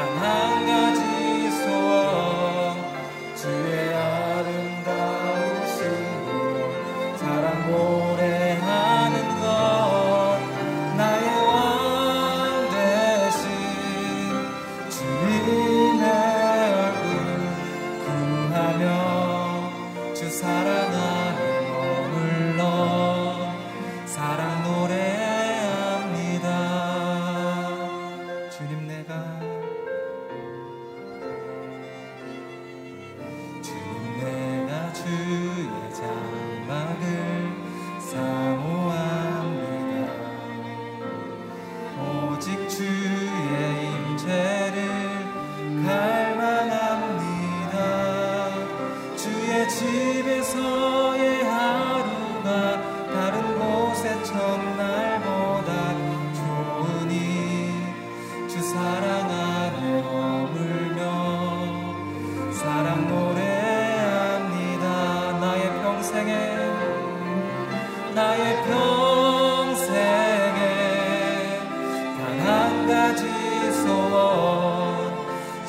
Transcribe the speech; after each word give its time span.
Uh-huh. 0.00 0.29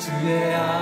주의 0.02 0.52
아 0.52 0.81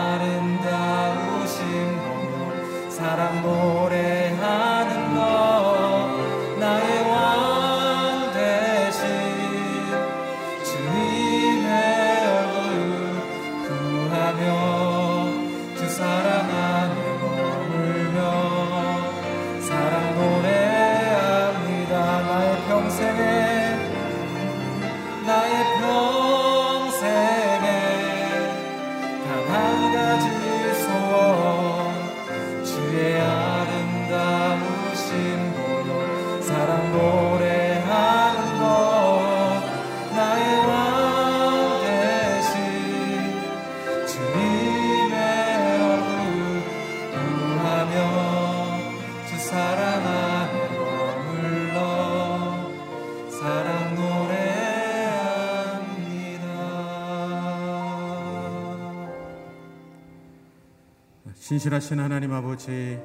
신실하신 61.60 62.00
하나님 62.00 62.32
아버지, 62.32 62.98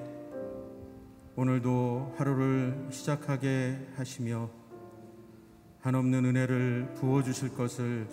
오늘도 1.35 2.13
하루를 2.17 2.87
시작하게 2.89 3.85
하시며 3.97 4.49
한없는 5.81 6.23
은혜를 6.23 6.93
부어주실 6.95 7.53
것을 7.53 8.07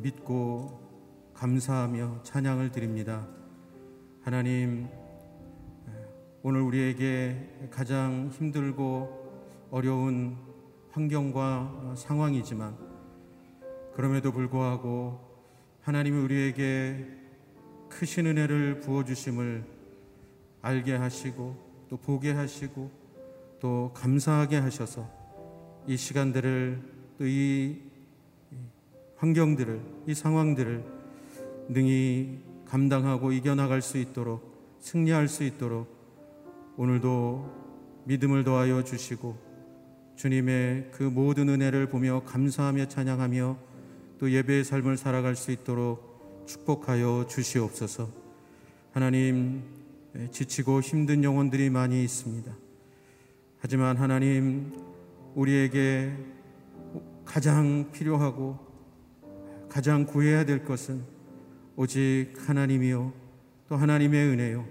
믿고 0.00 0.80
감사하며 1.34 2.22
찬양을 2.22 2.70
드립니다. 2.70 3.26
하나님, 4.22 4.86
오늘 6.44 6.60
우리에게 6.60 7.68
가장 7.72 8.30
힘들고 8.30 9.72
어려운 9.72 10.36
환경과 10.92 11.94
상황이지만 11.96 12.76
그럼에도 13.96 14.30
불구하고 14.30 15.18
하나님이 15.80 16.16
우리에게 16.16 17.17
크신 17.88 18.26
은혜를 18.26 18.80
부어주심을 18.80 19.64
알게 20.62 20.94
하시고 20.94 21.86
또 21.88 21.96
보게 21.96 22.32
하시고 22.32 22.90
또 23.60 23.92
감사하게 23.94 24.56
하셔서 24.56 25.08
이 25.86 25.96
시간들을 25.96 26.80
또 27.18 27.24
이 27.24 27.88
환경들을 29.18 29.80
이 30.06 30.14
상황들을 30.14 30.84
능히 31.68 32.38
감당하고 32.64 33.32
이겨나갈 33.32 33.82
수 33.82 33.98
있도록 33.98 34.78
승리할 34.80 35.26
수 35.26 35.42
있도록 35.42 35.88
오늘도 36.76 38.02
믿음을 38.04 38.44
더하여 38.44 38.84
주시고 38.84 39.36
주님의 40.14 40.90
그 40.92 41.02
모든 41.02 41.48
은혜를 41.48 41.88
보며 41.88 42.22
감사하며 42.24 42.86
찬양하며 42.86 43.58
또 44.18 44.30
예배의 44.30 44.64
삶을 44.64 44.96
살아갈 44.96 45.34
수 45.34 45.50
있도록 45.50 46.07
축복하여 46.48 47.26
주시옵소서. 47.28 48.08
하나님 48.92 49.62
지치고 50.30 50.80
힘든 50.80 51.22
영혼들이 51.22 51.68
많이 51.68 52.02
있습니다. 52.02 52.50
하지만 53.58 53.98
하나님 53.98 54.72
우리에게 55.34 56.16
가장 57.26 57.92
필요하고 57.92 58.58
가장 59.68 60.06
구해야 60.06 60.46
될 60.46 60.64
것은 60.64 61.02
오직 61.76 62.32
하나님이요 62.38 63.12
또 63.68 63.76
하나님의 63.76 64.28
은혜요. 64.28 64.66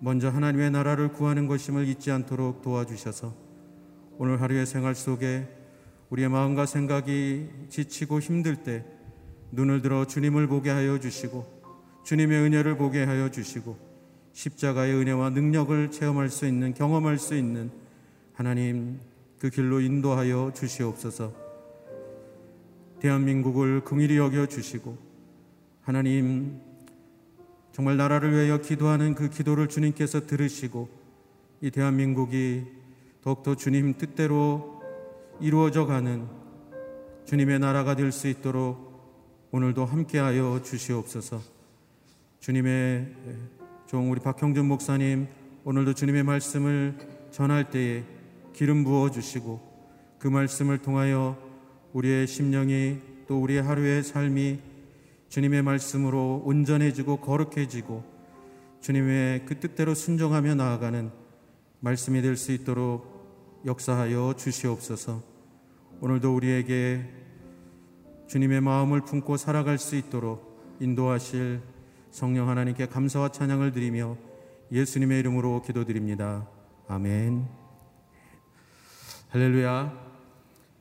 먼저 0.00 0.30
하나님의 0.30 0.72
나라를 0.72 1.12
구하는 1.12 1.46
것임을 1.46 1.86
잊지 1.86 2.10
않도록 2.10 2.60
도와주셔서 2.60 3.32
오늘 4.18 4.42
하루의 4.42 4.66
생활 4.66 4.96
속에 4.96 5.46
우리의 6.10 6.28
마음과 6.28 6.66
생각이 6.66 7.48
지치고 7.68 8.18
힘들 8.18 8.56
때 8.56 8.84
눈을 9.52 9.82
들어 9.82 10.06
주님을 10.06 10.46
보게 10.46 10.70
하여 10.70 10.98
주시고 10.98 11.46
주님의 12.04 12.40
은혜를 12.40 12.76
보게 12.76 13.04
하여 13.04 13.30
주시고 13.30 13.76
십자가의 14.32 14.94
은혜와 14.94 15.30
능력을 15.30 15.90
체험할 15.90 16.30
수 16.30 16.46
있는 16.46 16.74
경험할 16.74 17.18
수 17.18 17.36
있는 17.36 17.70
하나님 18.32 18.98
그 19.38 19.50
길로 19.50 19.80
인도하여 19.80 20.52
주시옵소서. 20.54 21.32
대한민국을 23.00 23.82
긍일히 23.84 24.16
여겨 24.16 24.46
주시고 24.46 24.96
하나님 25.82 26.60
정말 27.72 27.96
나라를 27.96 28.32
위하여 28.32 28.58
기도하는 28.58 29.14
그 29.14 29.28
기도를 29.28 29.68
주님께서 29.68 30.26
들으시고 30.26 30.88
이 31.60 31.70
대한민국이 31.70 32.64
더욱더 33.22 33.54
주님 33.54 33.98
뜻대로 33.98 34.80
이루어져 35.40 35.84
가는 35.86 36.26
주님의 37.26 37.58
나라가 37.58 37.96
될 37.96 38.12
수 38.12 38.28
있도록 38.28 38.91
오늘도 39.54 39.84
함께하여 39.84 40.62
주시옵소서. 40.62 41.42
주님의 42.40 43.14
종 43.86 44.10
우리 44.10 44.18
박형준 44.18 44.64
목사님 44.64 45.28
오늘도 45.64 45.92
주님의 45.92 46.22
말씀을 46.22 46.96
전할 47.30 47.68
때에 47.68 48.02
기름 48.54 48.82
부어 48.82 49.10
주시고 49.10 49.60
그 50.18 50.26
말씀을 50.26 50.78
통하여 50.78 51.36
우리의 51.92 52.26
심령이 52.28 52.96
또 53.26 53.42
우리의 53.42 53.62
하루의 53.62 54.04
삶이 54.04 54.58
주님의 55.28 55.60
말씀으로 55.60 56.42
온전해지고 56.46 57.18
거룩해지고 57.18 58.02
주님의 58.80 59.44
그 59.44 59.60
뜻대로 59.60 59.94
순종하며 59.94 60.54
나아가는 60.54 61.10
말씀이 61.80 62.22
될 62.22 62.38
수 62.38 62.52
있도록 62.52 63.60
역사하여 63.66 64.32
주시옵소서. 64.38 65.22
오늘도 66.00 66.34
우리에게 66.34 67.21
주님의 68.32 68.62
마음을 68.62 69.02
품고 69.02 69.36
살아갈 69.36 69.76
수 69.76 69.94
있도록 69.94 70.78
인도하실 70.80 71.60
성령 72.10 72.48
하나님께 72.48 72.86
감사와 72.86 73.28
찬양을 73.28 73.72
드리며 73.72 74.16
예수님의 74.72 75.20
이름으로 75.20 75.60
기도드립니다. 75.60 76.48
아멘. 76.88 77.46
할렐루야. 79.28 80.12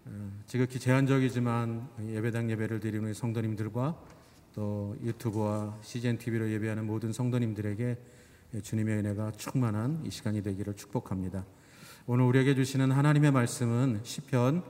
어, 0.06 0.32
지극히 0.48 0.80
제한적이지만 0.80 1.90
예배당 2.08 2.50
예배를 2.52 2.80
드리는 2.80 3.14
성도님들과 3.14 4.00
또 4.56 4.96
유튜브와 5.04 5.78
CGN 5.82 6.20
TV로 6.20 6.50
예배하는 6.52 6.88
모든 6.88 7.12
성도님들에게 7.12 7.98
주님의 8.64 9.00
은혜가 9.00 9.32
충만한 9.32 10.02
이 10.06 10.10
시간이 10.10 10.42
되기를 10.42 10.78
축복합니다. 10.78 11.46
오늘 12.06 12.24
우리에게 12.24 12.56
주시는 12.56 12.92
하나님의 12.92 13.32
말씀은 13.32 14.00
시편 14.04 14.64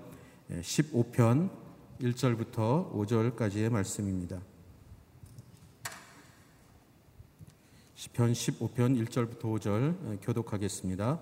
15편 0.49 1.60
1절부터 2.01 2.91
5절까지의 2.93 3.69
말씀입니다. 3.71 4.39
시편 7.93 8.33
15편 8.33 9.07
1절부터 9.07 9.41
5절 9.41 10.17
교독하겠습니다. 10.23 11.19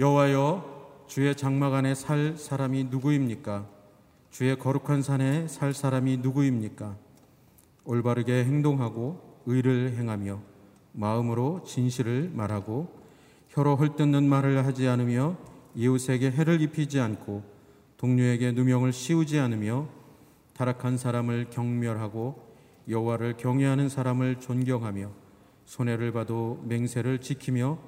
여호와여 0.00 1.04
주의 1.06 1.36
장막 1.36 1.74
안에 1.74 1.94
살 1.94 2.36
사람이 2.36 2.84
누구입니까? 2.84 3.68
주의 4.32 4.58
거룩한 4.58 5.02
산에 5.02 5.46
살 5.46 5.72
사람이 5.72 6.16
누구입니까? 6.16 6.96
올바르게 7.84 8.44
행동하고 8.44 9.42
의를 9.46 9.94
행하며 9.96 10.40
마음으로 10.92 11.62
진실을 11.64 12.32
말하고 12.34 12.92
혀로 13.50 13.76
헐뜯는 13.76 14.28
말을 14.28 14.66
하지 14.66 14.88
않으며 14.88 15.36
이웃에게 15.76 16.32
해를 16.32 16.60
입히지 16.60 16.98
않고 16.98 17.53
동료에게 17.96 18.52
누명을 18.52 18.92
씌우지 18.92 19.38
않으며 19.38 19.88
타락한 20.54 20.98
사람을 20.98 21.50
경멸하고 21.50 22.42
여호와를 22.88 23.36
경외하는 23.36 23.88
사람을 23.88 24.40
존경하며 24.40 25.10
손해를 25.64 26.12
봐도 26.12 26.62
맹세를 26.66 27.20
지키며 27.20 27.78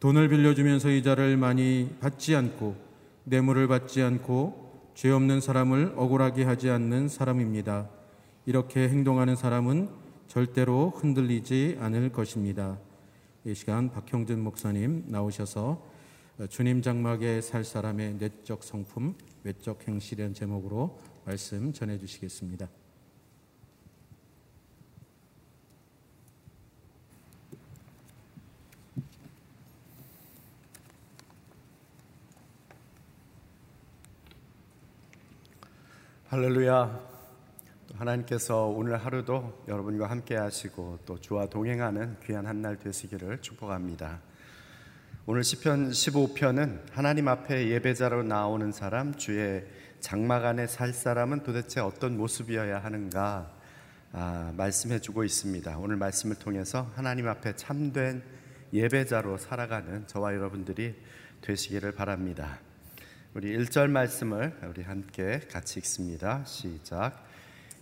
돈을 0.00 0.28
빌려주면서 0.28 0.90
이자를 0.90 1.36
많이 1.36 1.90
받지 2.00 2.34
않고 2.34 2.76
뇌물을 3.24 3.66
받지 3.66 4.02
않고 4.02 4.92
죄 4.94 5.10
없는 5.10 5.40
사람을 5.40 5.94
억울하게 5.96 6.44
하지 6.44 6.70
않는 6.70 7.08
사람입니다. 7.08 7.88
이렇게 8.44 8.88
행동하는 8.88 9.36
사람은 9.36 9.88
절대로 10.28 10.90
흔들리지 10.90 11.78
않을 11.80 12.10
것입니다. 12.10 12.78
이 13.44 13.54
시간 13.54 13.90
박형준 13.90 14.40
목사님 14.40 15.04
나오셔서 15.06 15.82
주님 16.50 16.82
장막에 16.82 17.40
살 17.40 17.64
사람의 17.64 18.16
내적 18.18 18.62
성품, 18.62 19.14
외적 19.46 19.86
행실이라는 19.86 20.34
제목으로 20.34 20.98
말씀 21.24 21.72
전해 21.72 21.96
주시겠습니다. 21.98 22.68
할렐루야. 36.26 37.16
하나님께서 37.94 38.66
오늘 38.66 38.96
하루도 38.96 39.62
여러분과 39.68 40.10
함께 40.10 40.34
하시고 40.36 40.98
또 41.06 41.20
주와 41.20 41.46
동행하는 41.46 42.18
귀한 42.24 42.46
한 42.46 42.60
날 42.60 42.78
되시기를 42.80 43.40
축복합니다. 43.40 44.20
오늘 45.28 45.42
시편 45.42 45.90
15편은 45.90 46.82
하나님 46.92 47.26
앞에 47.26 47.66
예배자로 47.70 48.22
나오는 48.22 48.70
사람, 48.70 49.12
주의 49.16 49.64
장막 49.98 50.44
안에 50.44 50.68
살 50.68 50.92
사람은 50.92 51.42
도대체 51.42 51.80
어떤 51.80 52.16
모습이어야 52.16 52.78
하는가 52.78 53.50
아, 54.12 54.52
말씀해 54.56 55.00
주고 55.00 55.24
있습니다. 55.24 55.78
오늘 55.78 55.96
말씀을 55.96 56.36
통해서 56.36 56.92
하나님 56.94 57.26
앞에 57.26 57.56
참된 57.56 58.22
예배자로 58.72 59.38
살아가는 59.38 60.06
저와 60.06 60.32
여러분들이 60.32 60.94
되시기를 61.40 61.90
바랍니다. 61.90 62.60
우리 63.34 63.48
1절 63.58 63.90
말씀을 63.90 64.56
우리 64.68 64.82
함께 64.82 65.40
같이 65.50 65.80
읽습니다. 65.80 66.44
시작. 66.44 67.26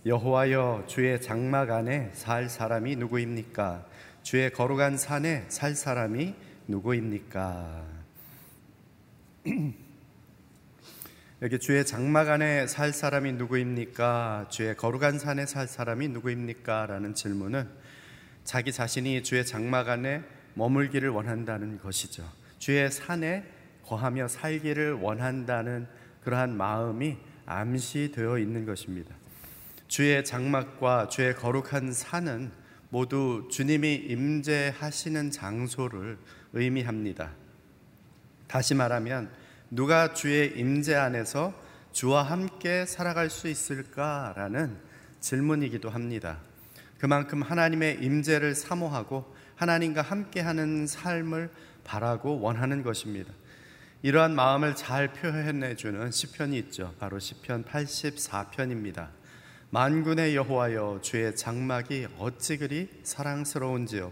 여호와여 0.03 0.85
주의 0.87 1.21
장막 1.21 1.69
안에 1.69 2.09
살 2.15 2.49
사람이 2.49 2.95
누구입니까? 2.95 3.85
주의 4.23 4.51
거룩한 4.51 4.97
산에 4.97 5.45
살 5.49 5.75
사람이 5.75 6.54
누구입니까? 6.67 7.85
여기 11.41 11.59
주의 11.59 11.85
장막 11.85 12.29
안에 12.29 12.65
살 12.65 12.91
사람이 12.91 13.33
누구입니까? 13.33 14.47
주의 14.49 14.75
거룩한 14.75 15.19
산에 15.19 15.45
살 15.45 15.67
사람이 15.67 16.07
누구입니까? 16.07 16.87
라는 16.87 17.13
질문은 17.13 17.69
자기 18.43 18.71
자신이 18.71 19.21
주의 19.23 19.45
장막 19.45 19.89
안에 19.89 20.23
머물기를 20.55 21.09
원한다는 21.09 21.77
것이죠. 21.79 22.27
주의 22.57 22.89
산에 22.89 23.43
거하며 23.83 24.27
살기를 24.27 24.93
원한다는 24.93 25.87
그러한 26.23 26.57
마음이 26.57 27.17
암시되어 27.45 28.39
있는 28.39 28.65
것입니다. 28.65 29.13
주의 29.87 30.25
장막과 30.25 31.09
주의 31.09 31.35
거룩한 31.35 31.93
산은 31.93 32.51
모두 32.89 33.47
주님이 33.51 33.95
임재하시는 33.95 35.31
장소를 35.31 36.17
의미합니다. 36.53 37.31
다시 38.47 38.73
말하면 38.73 39.29
누가 39.71 40.13
주의 40.13 40.57
임재 40.57 40.95
안에서 40.95 41.53
주와 41.91 42.23
함께 42.23 42.85
살아갈 42.85 43.29
수 43.29 43.47
있을까라는 43.47 44.77
질문이기도 45.19 45.89
합니다. 45.89 46.39
그만큼 46.99 47.41
하나님의 47.41 47.99
임재를 48.01 48.55
사모하고 48.55 49.35
하나님과 49.55 50.01
함께하는 50.01 50.87
삶을 50.87 51.49
바라고 51.83 52.39
원하는 52.39 52.83
것입니다. 52.83 53.31
이러한 54.01 54.35
마음을 54.35 54.75
잘 54.75 55.11
표현해 55.13 55.75
주는 55.75 56.11
시편이 56.11 56.57
있죠. 56.59 56.93
바로 56.99 57.17
시편 57.17 57.65
84편입니다. 57.65 59.09
만군의 59.75 60.37
여호와여 60.37 60.99
주의 61.01 61.35
장막이 61.35 62.07
어찌 62.17 62.55
그리 62.55 62.87
사랑스러운지요 63.03 64.09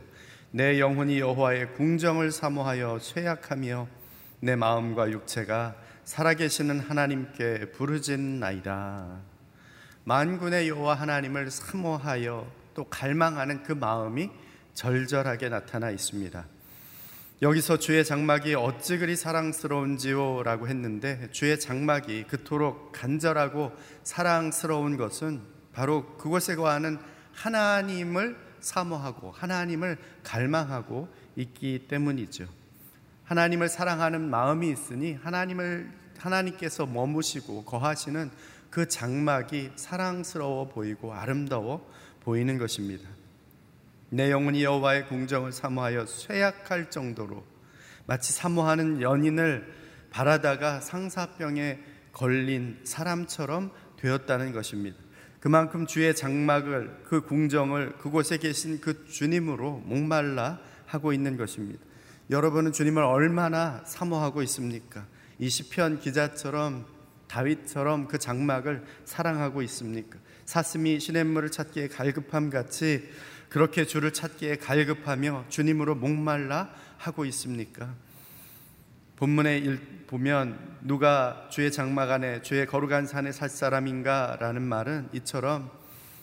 내 0.52 0.78
영혼이 0.78 1.20
여호와의 1.20 1.76
궁정을 1.76 2.34
사모하여 2.34 3.00
쇠약하며 3.00 3.88
내 4.42 4.58
마음과 4.58 5.12
육체가 5.12 5.76
살아계시는 6.04 6.82
하나님께 6.82 7.72
부르짖 7.72 8.20
나이다. 8.20 9.22
만군의 10.04 10.68
여호와 10.68 10.96
하나님을 10.96 11.50
사모하여 11.50 12.46
또 12.74 12.84
갈망하는 12.90 13.64
그 13.64 13.72
마음이 13.72 14.32
절절하게 14.74 15.48
나타나 15.48 15.92
있습니다. 15.92 16.46
여기서 17.42 17.78
주의 17.80 18.04
장막이 18.04 18.56
어찌 18.56 18.98
그리 18.98 19.16
사랑스러운지요라고 19.16 20.68
했는데 20.68 21.30
주의 21.32 21.58
장막이 21.58 22.26
그토록 22.26 22.92
간절하고 22.92 23.72
사랑스러운 24.04 24.98
것은 24.98 25.53
바로 25.74 26.06
그곳에 26.18 26.56
거하는 26.56 27.00
하나님을 27.34 28.38
사모하고 28.60 29.32
하나님을 29.32 29.98
갈망하고 30.24 31.10
있기 31.36 31.88
때문이죠. 31.88 32.48
하나님을 33.26 33.70
사랑하는 33.70 34.30
마음이 34.30 34.70
있으니 34.70 35.14
하나님을 35.14 35.92
하나님께서 36.18 36.86
머무시고 36.86 37.66
거하시는 37.66 38.32
그 38.70 38.88
장막이 38.88 39.72
사랑스러워 39.76 40.70
보이고 40.70 41.14
아름다워 41.14 41.90
보이는 42.22 42.58
것입니다. 42.58 43.10
내 44.10 44.32
영혼이 44.32 44.64
여호와의 44.64 45.08
궁정을 45.08 45.52
사모하여 45.52 46.06
쇠약할 46.06 46.90
정도로 46.90 47.44
마치 48.06 48.32
사모하는 48.32 49.02
연인을 49.02 49.74
바라다가 50.12 50.82
상사병에 50.82 51.80
걸린 52.12 52.80
사람처럼 52.84 53.72
되었다는 53.98 54.54
것입니다. 54.54 55.03
그만큼 55.44 55.86
주의 55.86 56.16
장막을 56.16 57.02
그 57.04 57.20
궁정을 57.20 57.98
그곳에 57.98 58.38
계신 58.38 58.80
그 58.80 59.06
주님으로 59.10 59.84
목말라 59.84 60.58
하고 60.86 61.12
있는 61.12 61.36
것입니다. 61.36 61.84
여러분은 62.30 62.72
주님을 62.72 63.04
얼마나 63.04 63.84
사모하고 63.86 64.42
있습니까? 64.44 65.06
이 65.40 65.50
시편 65.50 66.00
기자처럼 66.00 66.86
다윗처럼 67.28 68.08
그 68.08 68.20
장막을 68.20 68.86
사랑하고 69.04 69.62
있습니까? 69.64 70.18
사슴이 70.46 71.02
시냇물을 71.02 71.52
찾기에 71.52 71.90
갈급함 71.90 72.50
같이 72.50 73.10
그렇게 73.50 73.86
주를 73.86 74.14
찾기에 74.14 74.56
갈급하며 74.56 75.48
주님으로 75.50 75.96
목말라 75.96 76.74
하고 76.98 77.26
있습니까? 77.26 77.94
본문에 79.16 79.78
보면 80.08 80.78
누가 80.82 81.48
주의 81.50 81.72
장막 81.72 82.10
안에 82.12 82.42
주의 82.42 82.66
거룩한 82.66 83.06
산에 83.06 83.32
살 83.32 83.48
사람인가라는 83.48 84.62
말은 84.62 85.10
이처럼 85.14 85.72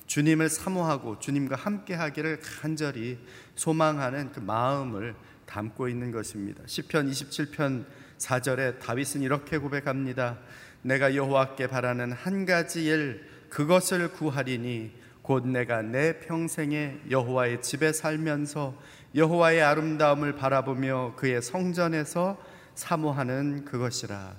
주님을 0.06 0.48
사모하고 0.48 1.20
주님과 1.20 1.54
함께 1.54 1.94
하기를 1.94 2.40
간절히 2.40 3.18
소망하는 3.54 4.32
그 4.32 4.40
마음을 4.40 5.14
담고 5.46 5.88
있는 5.88 6.10
것입니다. 6.10 6.62
시편 6.66 7.08
27편 7.10 7.84
4절에 8.18 8.80
다윗은 8.80 9.22
이렇게 9.22 9.58
고백합니다. 9.58 10.38
내가 10.82 11.14
여호와께 11.14 11.68
바라는 11.68 12.12
한 12.12 12.44
가지 12.44 12.86
일 12.86 13.24
그것을 13.50 14.12
구하리니 14.12 14.92
곧 15.22 15.46
내가 15.46 15.82
내 15.82 16.18
평생에 16.18 17.02
여호와의 17.08 17.62
집에 17.62 17.92
살면서 17.92 18.76
여호와의 19.14 19.62
아름다움을 19.62 20.34
바라보며 20.34 21.14
그의 21.16 21.40
성전에서 21.40 22.36
사모하는 22.80 23.66
그것이라. 23.66 24.34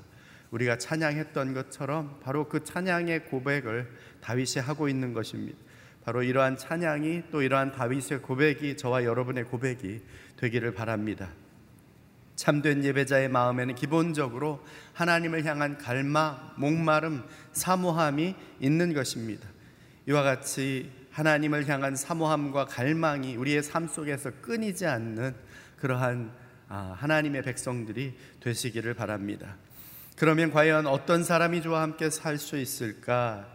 우리가 0.50 0.79
찬양했던 0.79 1.53
것처럼 1.53 2.19
바로 2.24 2.50
그 2.50 2.63
찬양의 2.63 3.25
고백을 3.25 3.88
다윗이 4.19 4.65
하고 4.65 4.89
있는 4.89 5.13
것입니다. 5.13 5.57
바로 6.03 6.24
이러한 6.24 6.57
찬양이 6.57 7.25
또 7.31 7.43
이러한 7.43 7.71
다윗의 7.71 8.24
고백이 8.24 8.77
저와 8.77 9.03
여러분의 9.03 9.43
고백이 9.43 10.01
되기를 10.38 10.74
바랍니다. 10.74 11.29
참된 12.36 12.83
예배자의 12.83 13.29
마음에는 13.29 13.75
기본적으로 13.75 14.65
하나님을 14.93 15.45
향한 15.45 15.77
갈망, 15.77 16.53
목마름, 16.57 17.24
사모함이 17.53 18.36
있는 18.60 18.93
것입니다. 18.93 19.48
이와 20.07 20.24
같이 20.24 20.91
하나님을 21.12 21.69
향한 21.69 21.95
사모함과 21.95 22.65
갈망이 22.65 23.36
우리의 23.36 23.62
삶 23.62 23.88
속에서 23.88 24.31
끊이지 24.41 24.88
않는 24.88 25.36
그러한 25.77 26.31
아, 26.36 26.40
하나님의 26.72 27.42
백성들이 27.44 28.16
되시기를 28.40 28.94
바랍니다. 28.94 29.58
그러면 30.16 30.51
과연 30.51 30.88
어떤 30.88 31.24
사람이 31.24 31.62
저와 31.62 31.82
함께 31.82 32.10
살 32.10 32.38
수 32.38 32.58
있을까? 32.58 33.48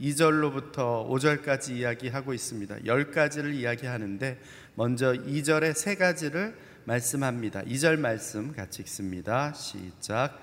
2절로부터 0.00 1.08
5절까지 1.08 1.70
이야기하고 1.76 2.34
있습니다. 2.34 2.76
10가지를 2.80 3.54
이야기하는데 3.54 4.38
먼저 4.74 5.12
2절에 5.12 5.74
세 5.74 5.94
가지를 5.94 6.54
말씀합니다. 6.84 7.62
2절 7.62 7.98
말씀 7.98 8.52
같이 8.52 8.82
읽습니다. 8.82 9.52
시작. 9.54 10.38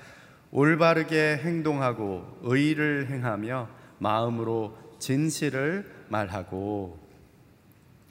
올바르게 0.50 1.38
행동하고 1.44 2.40
의를 2.42 3.08
행하며 3.10 3.70
마음으로 4.00 4.78
진실을 5.00 5.90
말하고 6.10 7.01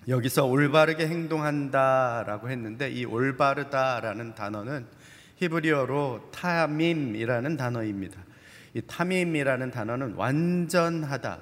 여기서 0.08 0.46
올바르게 0.46 1.06
행동한다라고 1.06 2.50
했는데 2.50 2.90
이 2.90 3.04
올바르다라는 3.04 4.34
단어는 4.34 4.86
히브리어로 5.36 6.30
타밈이라는 6.32 7.56
단어입니다. 7.56 8.20
이 8.74 8.82
타밈이라는 8.82 9.70
단어는 9.70 10.14
완전하다, 10.14 11.40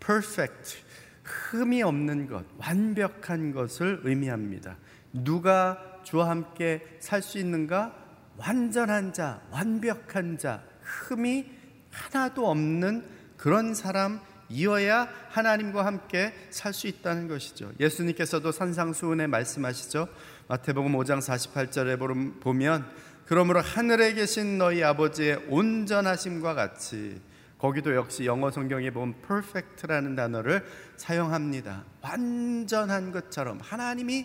perfect, 0.00 0.78
흠이 1.22 1.82
없는 1.82 2.26
것, 2.26 2.44
완벽한 2.58 3.52
것을 3.52 4.00
의미합니다. 4.04 4.76
누가 5.12 6.00
주와 6.02 6.30
함께 6.30 6.84
살 7.00 7.22
수 7.22 7.38
있는가? 7.38 7.94
완전한 8.36 9.12
자, 9.12 9.42
완벽한 9.50 10.38
자, 10.38 10.62
흠이 10.80 11.46
하나도 11.90 12.48
없는 12.48 13.04
그런 13.36 13.74
사람 13.74 14.20
이어야 14.50 15.08
하나님과 15.30 15.84
함께 15.84 16.32
살 16.50 16.72
수 16.72 16.86
있다는 16.86 17.28
것이죠. 17.28 17.72
예수님께서도 17.80 18.52
산상수훈에 18.52 19.26
말씀하시죠. 19.26 20.08
마태복음 20.48 20.92
5장 20.92 21.18
48절에 21.20 22.40
보면 22.40 22.86
그러므로 23.26 23.60
하늘에 23.60 24.14
계신 24.14 24.56
너희 24.58 24.82
아버지의 24.82 25.46
온전하심과 25.48 26.54
같이 26.54 27.20
거기도 27.58 27.94
역시 27.94 28.24
영어 28.24 28.50
성경에 28.50 28.90
보면 28.90 29.16
perfect라는 29.26 30.14
단어를 30.14 30.64
사용합니다. 30.96 31.84
완전한 32.00 33.10
것처럼 33.12 33.58
하나님이 33.60 34.24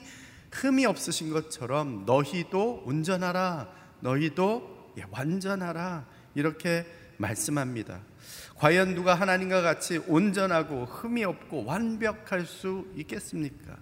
흠이 0.52 0.86
없으신 0.86 1.32
것처럼 1.32 2.06
너희도 2.06 2.84
온전하라. 2.86 3.68
너희도 4.02 4.94
예, 5.00 5.04
완전하라. 5.10 6.06
이렇게 6.36 6.86
말씀합니다. 7.18 8.02
과연 8.58 8.96
누가 8.96 9.14
하나님과 9.16 9.62
같이 9.62 9.98
온전하고 10.08 10.86
흠이 10.86 11.24
없고 11.24 11.66
완벽할 11.66 12.46
수 12.46 12.88
있겠습니까? 12.96 13.78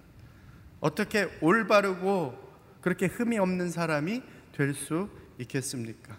어떻게 0.80 1.28
올바르고 1.40 2.36
그렇게 2.80 3.06
흠이 3.06 3.38
없는 3.38 3.70
사람이 3.70 4.22
될 4.52 4.74
수 4.74 5.08
있겠습니까? 5.38 6.16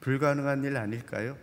불가능한 0.00 0.64
일 0.64 0.76
아닐까요? 0.76 1.36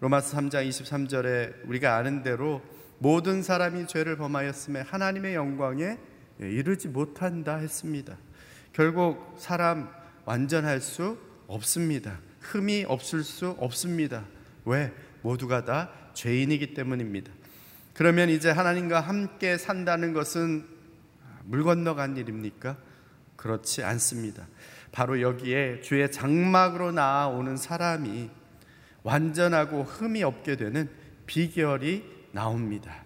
로마서 0.00 0.36
3장 0.36 0.68
23절에 0.68 1.68
우리가 1.68 1.96
아는 1.96 2.22
대로 2.22 2.62
모든 2.98 3.42
사람이 3.42 3.86
죄를 3.86 4.16
범하였음에 4.16 4.80
하나님의 4.80 5.34
영광에 5.34 5.98
이르지 6.40 6.88
못한다 6.88 7.56
했습니다. 7.56 8.16
결국 8.72 9.34
사람 9.38 9.88
완전할 10.24 10.80
수 10.80 11.18
없습니다. 11.46 12.18
흠이 12.40 12.84
없을 12.88 13.22
수 13.24 13.50
없습니다. 13.58 14.24
왜? 14.64 14.92
모두가 15.22 15.64
다 15.64 15.90
죄인이기 16.14 16.74
때문입니다. 16.74 17.32
그러면 17.94 18.30
이제 18.30 18.50
하나님과 18.50 19.00
함께 19.00 19.56
산다는 19.58 20.12
것은 20.12 20.64
물 21.44 21.64
건너간 21.64 22.16
일입니까? 22.16 22.76
그렇지 23.36 23.82
않습니다. 23.82 24.46
바로 24.92 25.20
여기에 25.20 25.80
주의 25.80 26.10
장막으로 26.10 26.92
나아오는 26.92 27.56
사람이 27.56 28.30
완전하고 29.02 29.84
흠이 29.84 30.22
없게 30.22 30.56
되는 30.56 30.90
비결이 31.26 32.04
나옵니다. 32.32 33.04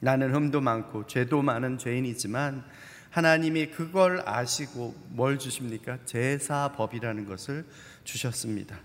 나는 0.00 0.34
흠도 0.34 0.60
많고 0.60 1.06
죄도 1.06 1.42
많은 1.42 1.78
죄인이지만 1.78 2.64
하나님이 3.10 3.70
그걸 3.70 4.22
아시고 4.26 4.94
뭘 5.08 5.38
주십니까? 5.38 5.98
제사법이라는 6.04 7.24
것을 7.26 7.64
주셨습니다. 8.04 8.78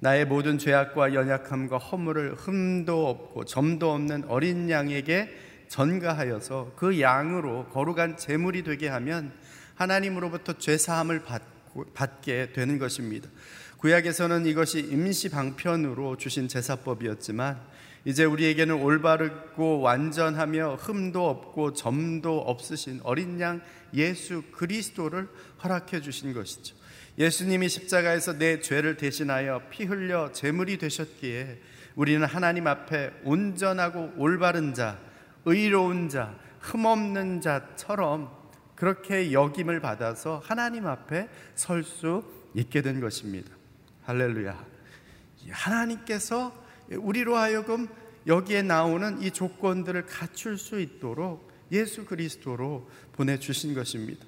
나의 0.00 0.24
모든 0.24 0.56
죄악과 0.56 1.12
연약함과 1.12 1.76
허물을 1.76 2.34
흠도 2.34 3.06
없고 3.06 3.44
점도 3.44 3.92
없는 3.92 4.24
어린 4.28 4.70
양에게 4.70 5.28
전가하여서 5.68 6.72
그 6.76 7.00
양으로 7.00 7.66
거룩한 7.66 8.16
제물이 8.16 8.64
되게 8.64 8.88
하면 8.88 9.32
하나님으로부터 9.74 10.54
죄 10.54 10.78
사함을 10.78 11.22
받게 11.94 12.52
되는 12.52 12.78
것입니다. 12.78 13.28
구약에서는 13.76 14.46
이것이 14.46 14.80
임시 14.80 15.28
방편으로 15.28 16.16
주신 16.16 16.48
제사법이었지만 16.48 17.60
이제 18.06 18.24
우리에게는 18.24 18.76
올바르고 18.76 19.80
완전하며 19.80 20.76
흠도 20.80 21.28
없고 21.28 21.74
점도 21.74 22.40
없으신 22.40 23.00
어린 23.02 23.38
양 23.40 23.60
예수 23.92 24.42
그리스도를 24.52 25.28
허락해 25.62 26.00
주신 26.00 26.32
것이죠. 26.32 26.79
예수님이 27.18 27.68
십자가에서 27.68 28.38
내 28.38 28.60
죄를 28.60 28.96
대신하여 28.96 29.62
피 29.70 29.84
흘려 29.84 30.32
제물이 30.32 30.78
되셨기에 30.78 31.60
우리는 31.96 32.26
하나님 32.26 32.66
앞에 32.66 33.10
온전하고 33.24 34.14
올바른 34.16 34.74
자, 34.74 34.98
의로운 35.44 36.08
자, 36.08 36.38
흠없는 36.60 37.40
자처럼 37.40 38.30
그렇게 38.74 39.32
역임을 39.32 39.80
받아서 39.80 40.40
하나님 40.44 40.86
앞에 40.86 41.28
설 41.54 41.82
수 41.82 42.24
있게 42.54 42.82
된 42.82 43.00
것입니다. 43.00 43.50
할렐루야. 44.02 44.66
하나님께서 45.50 46.52
우리로 46.90 47.36
하여금 47.36 47.88
여기에 48.26 48.62
나오는 48.62 49.22
이 49.22 49.30
조건들을 49.30 50.06
갖출 50.06 50.58
수 50.58 50.80
있도록 50.80 51.50
예수 51.72 52.04
그리스도로 52.04 52.88
보내주신 53.12 53.74
것입니다. 53.74 54.26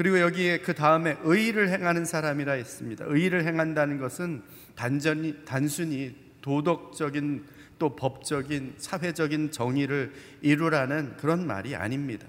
그리고 0.00 0.18
여기에 0.18 0.60
그 0.60 0.72
다음에 0.72 1.18
의를 1.24 1.68
행하는 1.68 2.06
사람이라 2.06 2.52
했습니다. 2.52 3.04
의를 3.06 3.44
행한다는 3.44 3.98
것은 3.98 4.42
단전히, 4.74 5.44
단순히 5.44 6.16
도덕적인 6.40 7.44
또 7.78 7.94
법적인 7.96 8.76
사회적인 8.78 9.50
정의를 9.50 10.14
이루라는 10.40 11.18
그런 11.18 11.46
말이 11.46 11.76
아닙니다. 11.76 12.26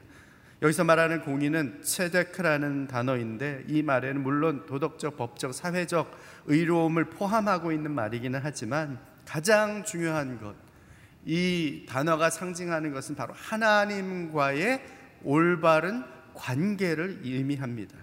여기서 0.62 0.84
말하는 0.84 1.22
공의는 1.22 1.82
체데크라는 1.82 2.88
단어인데 2.88 3.64
이 3.70 3.84
말에는 3.84 4.22
물론 4.22 4.66
도덕적, 4.66 5.16
법적, 5.16 5.54
사회적 5.54 6.12
의로움을 6.48 7.06
포함하고 7.06 7.72
있는 7.72 7.92
말이기는 7.92 8.38
하지만 8.44 9.00
가장 9.26 9.86
중요한 9.86 10.42
것, 10.42 10.56
이 11.24 11.86
단어가 11.88 12.30
상징하는 12.30 12.92
것은 12.92 13.16
바로 13.16 13.34
하나님과의 13.34 14.84
올바른 15.24 16.04
관계를 16.34 17.22
의미합니다. 17.24 17.96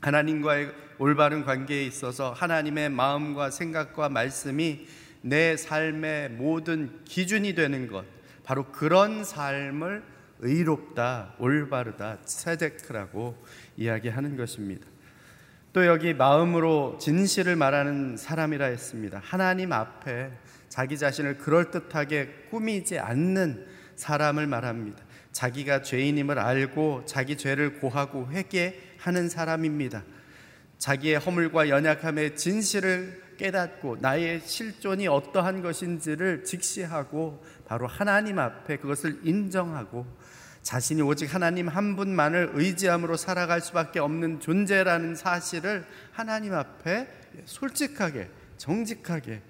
하나님과의 0.00 0.72
올바른 0.98 1.44
관계에 1.44 1.84
있어서 1.84 2.32
하나님의 2.32 2.90
마음과 2.90 3.50
생각과 3.50 4.08
말씀이 4.08 4.86
내 5.22 5.56
삶의 5.56 6.30
모든 6.30 7.04
기준이 7.04 7.54
되는 7.54 7.86
것, 7.86 8.04
바로 8.44 8.64
그런 8.72 9.24
삶을 9.24 10.02
의롭다, 10.40 11.34
올바르다, 11.38 12.18
세데크라고 12.24 13.36
이야기하는 13.76 14.36
것입니다. 14.36 14.86
또 15.72 15.86
여기 15.86 16.14
마음으로 16.14 16.98
진실을 17.00 17.54
말하는 17.56 18.16
사람이라 18.16 18.66
했습니다. 18.66 19.20
하나님 19.22 19.72
앞에 19.72 20.30
자기 20.68 20.98
자신을 20.98 21.38
그럴듯하게 21.38 22.46
꾸미지 22.50 22.98
않는 22.98 23.66
사람을 23.96 24.46
말합니다. 24.46 24.98
자기가 25.32 25.82
죄인임을 25.82 26.38
알고 26.38 27.04
자기 27.06 27.36
죄를 27.36 27.80
고하고 27.80 28.28
회개하는 28.30 29.28
사람입니다. 29.28 30.02
자기의 30.78 31.18
허물과 31.18 31.68
연약함의 31.68 32.36
진실을 32.36 33.22
깨닫고 33.36 33.98
나의 34.00 34.40
실존이 34.44 35.08
어떠한 35.08 35.62
것인지를 35.62 36.44
직시하고 36.44 37.42
바로 37.66 37.86
하나님 37.86 38.38
앞에 38.38 38.76
그것을 38.78 39.20
인정하고 39.24 40.06
자신이 40.62 41.00
오직 41.02 41.34
하나님 41.34 41.68
한 41.68 41.96
분만을 41.96 42.50
의지함으로 42.52 43.16
살아갈 43.16 43.60
수밖에 43.60 43.98
없는 43.98 44.40
존재라는 44.40 45.14
사실을 45.14 45.86
하나님 46.12 46.52
앞에 46.54 47.08
솔직하게 47.46 48.28
정직하게 48.58 49.42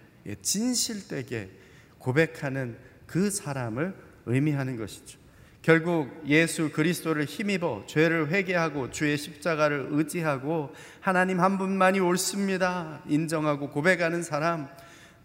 진실되게 0.43 1.51
고백하는 1.99 2.79
그 3.07 3.31
사람을 3.31 3.95
의미하는 4.27 4.77
것이죠. 4.77 5.20
결국 5.63 6.23
예수 6.27 6.73
그리스도를 6.73 7.27
힘입어 7.27 7.85
죄를 7.87 8.31
회개하고 8.31 8.91
주의 8.91 9.19
십자가를 9.19 9.89
의지하고 9.91 10.75
하나님 11.01 11.41
한 11.41 11.59
분만이 11.59 12.01
옳습니다. 12.01 13.03
인정하고 13.07 13.69
고백하는 13.69 14.23
사람 14.23 14.69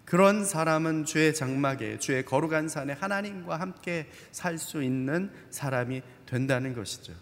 그런 0.04 0.44
사람은 0.44 1.06
주의 1.06 1.34
장막에 1.34 2.00
주의 2.00 2.24
거룩한 2.26 2.68
산에 2.68 2.94
하나님과 2.94 3.60
함께 3.60 4.08
살 4.32 4.58
수 4.58 4.84
있는 4.84 5.32
사람이 5.50 6.02
된다는 6.26 6.74
것이죠. 6.74 7.14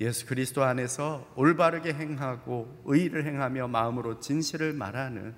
예수 0.00 0.26
그리스도 0.26 0.62
안에서 0.64 1.32
올바르게 1.36 1.94
행하고 1.94 2.82
의를 2.84 3.24
행하며 3.24 3.68
마음으로 3.68 4.20
진실을 4.20 4.72
말하는 4.72 5.34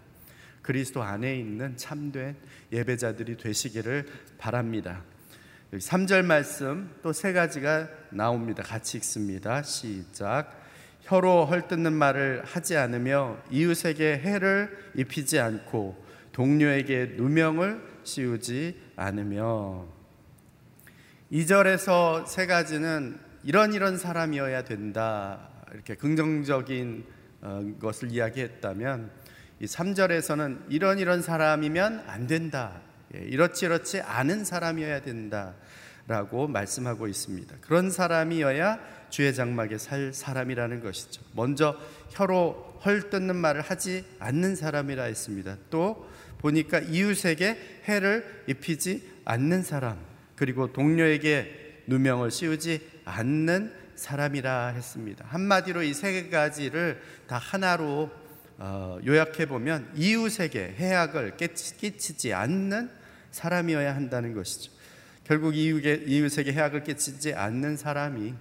그리스도 0.62 1.02
안에 1.02 1.36
있는 1.36 1.76
참된 1.76 2.36
예배자들이 2.72 3.36
되시기를 3.36 4.06
바랍니다. 4.38 5.04
3절 5.72 6.24
말씀 6.24 6.90
또 7.02 7.12
세 7.12 7.32
가지가 7.32 7.88
나옵니다. 8.10 8.62
같이 8.62 8.96
읽습니다. 8.98 9.62
시작. 9.62 10.50
혀로 11.02 11.44
헐뜯는 11.44 11.92
말을 11.92 12.42
하지 12.44 12.76
않으며 12.76 13.38
이웃에게 13.50 14.18
해를 14.18 14.76
입히지 14.94 15.38
않고 15.38 16.02
동료에게 16.32 17.14
누명을 17.16 17.82
씌우지 18.02 18.80
않으며 18.96 19.86
2절에서 21.32 22.26
세 22.26 22.46
가지는 22.46 23.18
이런 23.44 23.74
이런 23.74 23.98
사람이어야 23.98 24.64
된다. 24.64 25.50
이렇게 25.72 25.94
긍정적인 25.94 27.04
어, 27.42 27.72
것을 27.78 28.10
이야기했다면 28.10 29.10
이 29.60 29.66
3절에서는 29.66 30.62
이런 30.70 30.98
이런 30.98 31.20
사람이면 31.20 32.04
안 32.06 32.26
된다. 32.26 32.80
예, 33.14 33.20
이렇지 33.20 33.66
이렇지 33.66 34.00
않은 34.00 34.44
사람이어야 34.44 35.02
된다라고 35.02 36.46
말씀하고 36.48 37.08
있습니다. 37.08 37.56
그런 37.60 37.90
사람이어야 37.90 38.78
주의 39.10 39.34
장막에 39.34 39.78
살 39.78 40.12
사람이라는 40.12 40.82
것이죠. 40.82 41.22
먼저 41.32 41.76
혀로 42.10 42.80
헐뜯는 42.84 43.34
말을 43.36 43.62
하지 43.62 44.04
않는 44.18 44.54
사람이라 44.56 45.04
했습니다. 45.04 45.56
또 45.70 46.08
보니까 46.38 46.78
이웃에게 46.78 47.82
해를 47.88 48.44
입히지 48.46 49.08
않는 49.24 49.62
사람, 49.62 49.98
그리고 50.36 50.72
동료에게 50.72 51.82
누명을 51.88 52.30
씌우지 52.30 53.00
않는 53.04 53.72
사람이라 53.96 54.68
했습니다. 54.68 55.24
한마디로 55.28 55.82
이 55.82 55.92
세 55.94 56.28
가지를 56.28 57.00
다 57.26 57.36
하나로 57.38 58.10
어, 58.58 58.98
요약해 59.06 59.46
보면 59.46 59.90
이웃에게 59.96 60.74
해악을 60.78 61.36
끼치지 61.36 62.34
않는 62.34 62.90
사람이어야 63.30 63.94
한다는 63.94 64.34
것이죠. 64.34 64.72
결국 65.24 65.54
이웃에, 65.56 66.04
이웃에게 66.06 66.52
해악을 66.52 66.84
끼치지 66.84 67.34
않는 67.34 67.76
사람이 67.76 68.34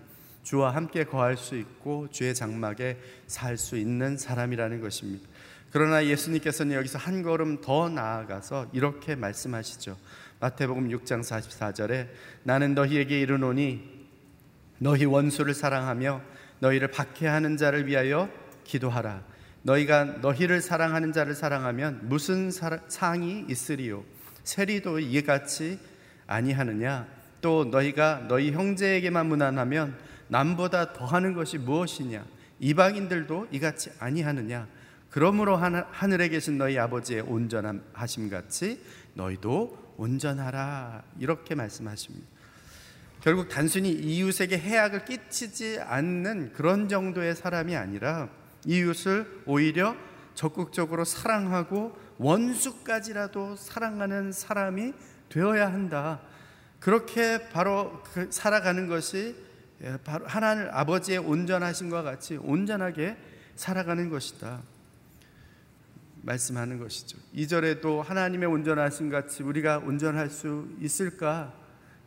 주와 0.44 0.74
함께 0.74 1.04
거할 1.04 1.36
수 1.36 1.58
있고 1.58 2.08
주의 2.10 2.34
장막에 2.34 2.98
살 3.28 3.58
수 3.58 3.76
있는 3.76 4.18
사람이라는 4.18 4.80
것입니다. 4.82 5.28
그러나 5.72 6.06
예수님께서는 6.06 6.76
여기서 6.78 6.98
한 6.98 7.22
걸음 7.22 7.60
더 7.60 7.90
나아가서 7.90 8.70
이렇게 8.72 9.16
말씀하시죠. 9.16 9.98
마태복음 10.40 10.90
6장 10.90 11.22
44절에 11.22 12.08
나는 12.44 12.74
너희에게 12.74 13.20
이르노니 13.20 14.08
너희 14.78 15.04
원수를 15.06 15.54
사랑하며 15.54 16.22
너희를 16.60 16.92
박해하는 16.92 17.58
자를 17.58 17.88
위하여 17.88 18.30
기도하라. 18.64 19.24
너희가 19.64 20.06
너희를 20.22 20.62
사랑하는 20.62 21.12
자를 21.12 21.36
사랑하면 21.36 22.08
무슨 22.08 22.52
상이 22.52 23.46
있으리요? 23.50 24.06
세리도 24.48 25.00
이같이 25.00 25.78
아니하느냐? 26.26 27.06
또 27.42 27.66
너희가 27.66 28.28
너희 28.30 28.52
형제에게만 28.52 29.28
무난하면 29.28 29.98
남보다 30.30 30.94
더하는 30.94 31.34
것이 31.34 31.58
무엇이냐? 31.58 32.26
이방인들도 32.62 33.48
이같이 33.52 33.92
아니하느냐? 34.00 34.68
그러므로 35.10 35.58
하늘에 35.58 36.30
계신 36.30 36.58
너희 36.58 36.80
아버지의 36.80 37.22
온전하심 37.22 38.30
같이 38.30 38.82
너희도 39.16 39.96
온전하라 39.98 41.04
이렇게 41.20 41.54
말씀하십니다. 41.54 42.26
결국 43.22 43.50
단순히 43.50 43.92
이웃에게 43.92 44.58
해악을 44.58 45.04
끼치지 45.06 45.80
않는 45.82 46.54
그런 46.54 46.88
정도의 46.88 47.36
사람이 47.36 47.76
아니라 47.76 48.30
이웃을 48.66 49.44
오히려 49.46 49.96
적극적으로 50.36 51.04
사랑하고 51.04 52.07
원수까지라도 52.18 53.56
사랑하는 53.56 54.32
사람이 54.32 54.94
되어야 55.30 55.72
한다. 55.72 56.22
그렇게 56.80 57.50
바로 57.50 58.02
그 58.04 58.30
살아가는 58.32 58.88
것이 58.88 59.36
예, 59.84 59.98
바로 60.04 60.26
하나님 60.26 60.68
아버지의 60.72 61.20
온전하심과 61.20 62.02
같이 62.02 62.38
온전하게 62.38 63.18
살아가는 63.56 64.10
것이다. 64.10 64.62
말씀하는 66.24 66.80
것이죠. 66.80 67.18
2절에도 67.36 68.04
하나님의 68.04 68.50
온전하심 68.50 69.10
같이 69.10 69.44
우리가 69.44 69.80
온전할 69.80 70.30
수 70.30 70.68
있을까? 70.82 71.54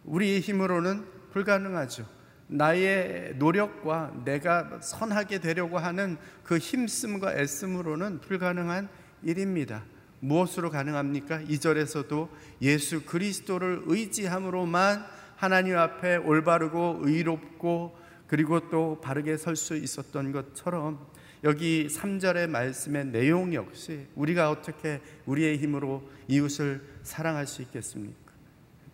우리의 0.05 0.41
힘으로는 0.41 1.05
불가능하죠. 1.33 2.07
나의 2.49 3.37
노력과 3.37 4.23
내가 4.25 4.81
선하게 4.83 5.39
되려고 5.39 5.79
하는 5.79 6.19
그 6.43 6.59
힘씀과 6.59 7.35
애씀으로는 7.35 8.21
불가능한 8.21 8.89
일입니다. 9.23 9.85
무엇으로 10.21 10.71
가능합니까? 10.71 11.41
2절에서도 11.41 12.29
예수 12.63 13.05
그리스도를 13.05 13.83
의지함으로만 13.87 15.05
하나님 15.37 15.77
앞에 15.79 16.17
올바르고 16.17 17.01
의롭고 17.03 17.99
그리고 18.27 18.69
또 18.71 19.01
바르게 19.01 19.37
설 19.37 19.57
수 19.57 19.77
있었던 19.77 20.33
것처럼 20.33 21.05
여기 21.43 21.89
3절의 21.91 22.49
말씀의 22.49 23.07
내용 23.07 23.55
역시 23.55 24.07
우리가 24.15 24.51
어떻게 24.51 25.01
우리의 25.25 25.57
힘으로 25.59 26.09
이웃을 26.29 26.83
사랑할 27.03 27.47
수 27.47 27.63
있겠습니까? 27.63 28.33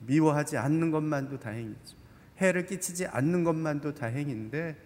미워하지 0.00 0.56
않는 0.56 0.92
것만도 0.92 1.40
다행이죠. 1.40 1.96
해를 2.40 2.66
끼치지 2.66 3.06
않는 3.06 3.42
것만도 3.42 3.94
다행인데 3.94 4.76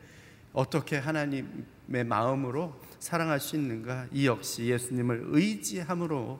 어떻게 0.52 0.96
하나님의 0.96 2.04
마음으로 2.06 2.74
사랑할 3.00 3.40
수 3.40 3.56
있는가? 3.56 4.06
이 4.12 4.26
역시 4.26 4.66
예수님을 4.66 5.24
의지함으로만 5.30 6.38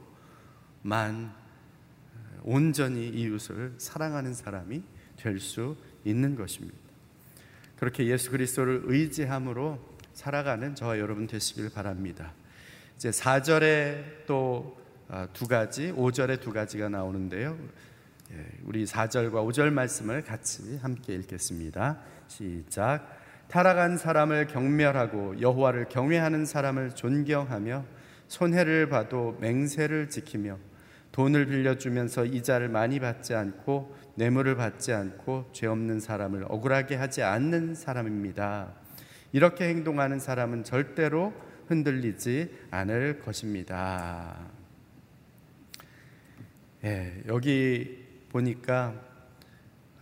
온전히 2.42 3.09
이웃을 3.09 3.75
사랑하는 3.79 4.35
사람이 4.35 4.83
될 5.16 5.40
수 5.40 5.77
있는 6.05 6.35
것입니다. 6.35 6.77
그렇게 7.77 8.07
예수 8.07 8.31
그리스도를 8.31 8.83
의지함으로 8.85 9.79
살아가는 10.12 10.75
저와 10.75 10.99
여러분 10.99 11.27
되시길 11.27 11.70
바랍니다. 11.70 12.33
이제 12.96 13.11
4절에 13.11 14.27
또두 14.27 14.66
아, 15.09 15.49
가지, 15.49 15.92
5절에 15.92 16.40
두 16.40 16.53
가지가 16.53 16.88
나오는데요. 16.90 17.59
예, 18.33 18.46
우리 18.64 18.85
4절과 18.85 19.33
5절 19.33 19.70
말씀을 19.70 20.23
같이 20.23 20.77
함께 20.79 21.14
읽겠습니다. 21.14 21.99
시작. 22.29 23.19
타락한 23.50 23.96
사람을 23.96 24.46
경멸하고 24.46 25.40
여호와를 25.40 25.88
경외하는 25.88 26.46
사람을 26.46 26.90
존경하며 26.94 27.84
손해를 28.28 28.88
봐도 28.88 29.36
맹세를 29.40 30.08
지키며 30.08 30.56
돈을 31.10 31.46
빌려주면서 31.46 32.26
이자를 32.26 32.68
많이 32.68 33.00
받지 33.00 33.34
않고 33.34 33.96
뇌물을 34.14 34.54
받지 34.54 34.92
않고 34.92 35.50
죄 35.52 35.66
없는 35.66 35.98
사람을 35.98 36.44
억울하게 36.48 36.94
하지 36.94 37.24
않는 37.24 37.74
사람입니다. 37.74 38.72
이렇게 39.32 39.68
행동하는 39.68 40.20
사람은 40.20 40.62
절대로 40.62 41.32
흔들리지 41.66 42.56
않을 42.70 43.18
것입니다. 43.18 44.36
예, 46.84 47.20
여기 47.26 48.06
보니까 48.28 48.94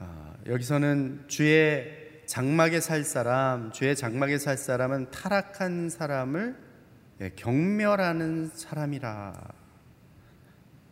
어, 0.01 0.35
여기서는 0.47 1.25
주의 1.29 1.98
장막에 2.29 2.81
살 2.81 3.05
사람, 3.05 3.73
주의 3.73 3.97
장막에 3.97 4.37
살 4.37 4.59
사람은 4.59 5.11
타락한 5.11 5.89
사람을 5.89 6.57
예, 7.23 7.31
경멸하는 7.31 8.51
사람이라. 8.55 9.33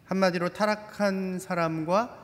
한마디로 0.07 0.49
타락한 0.49 1.39
사람과 1.39 2.17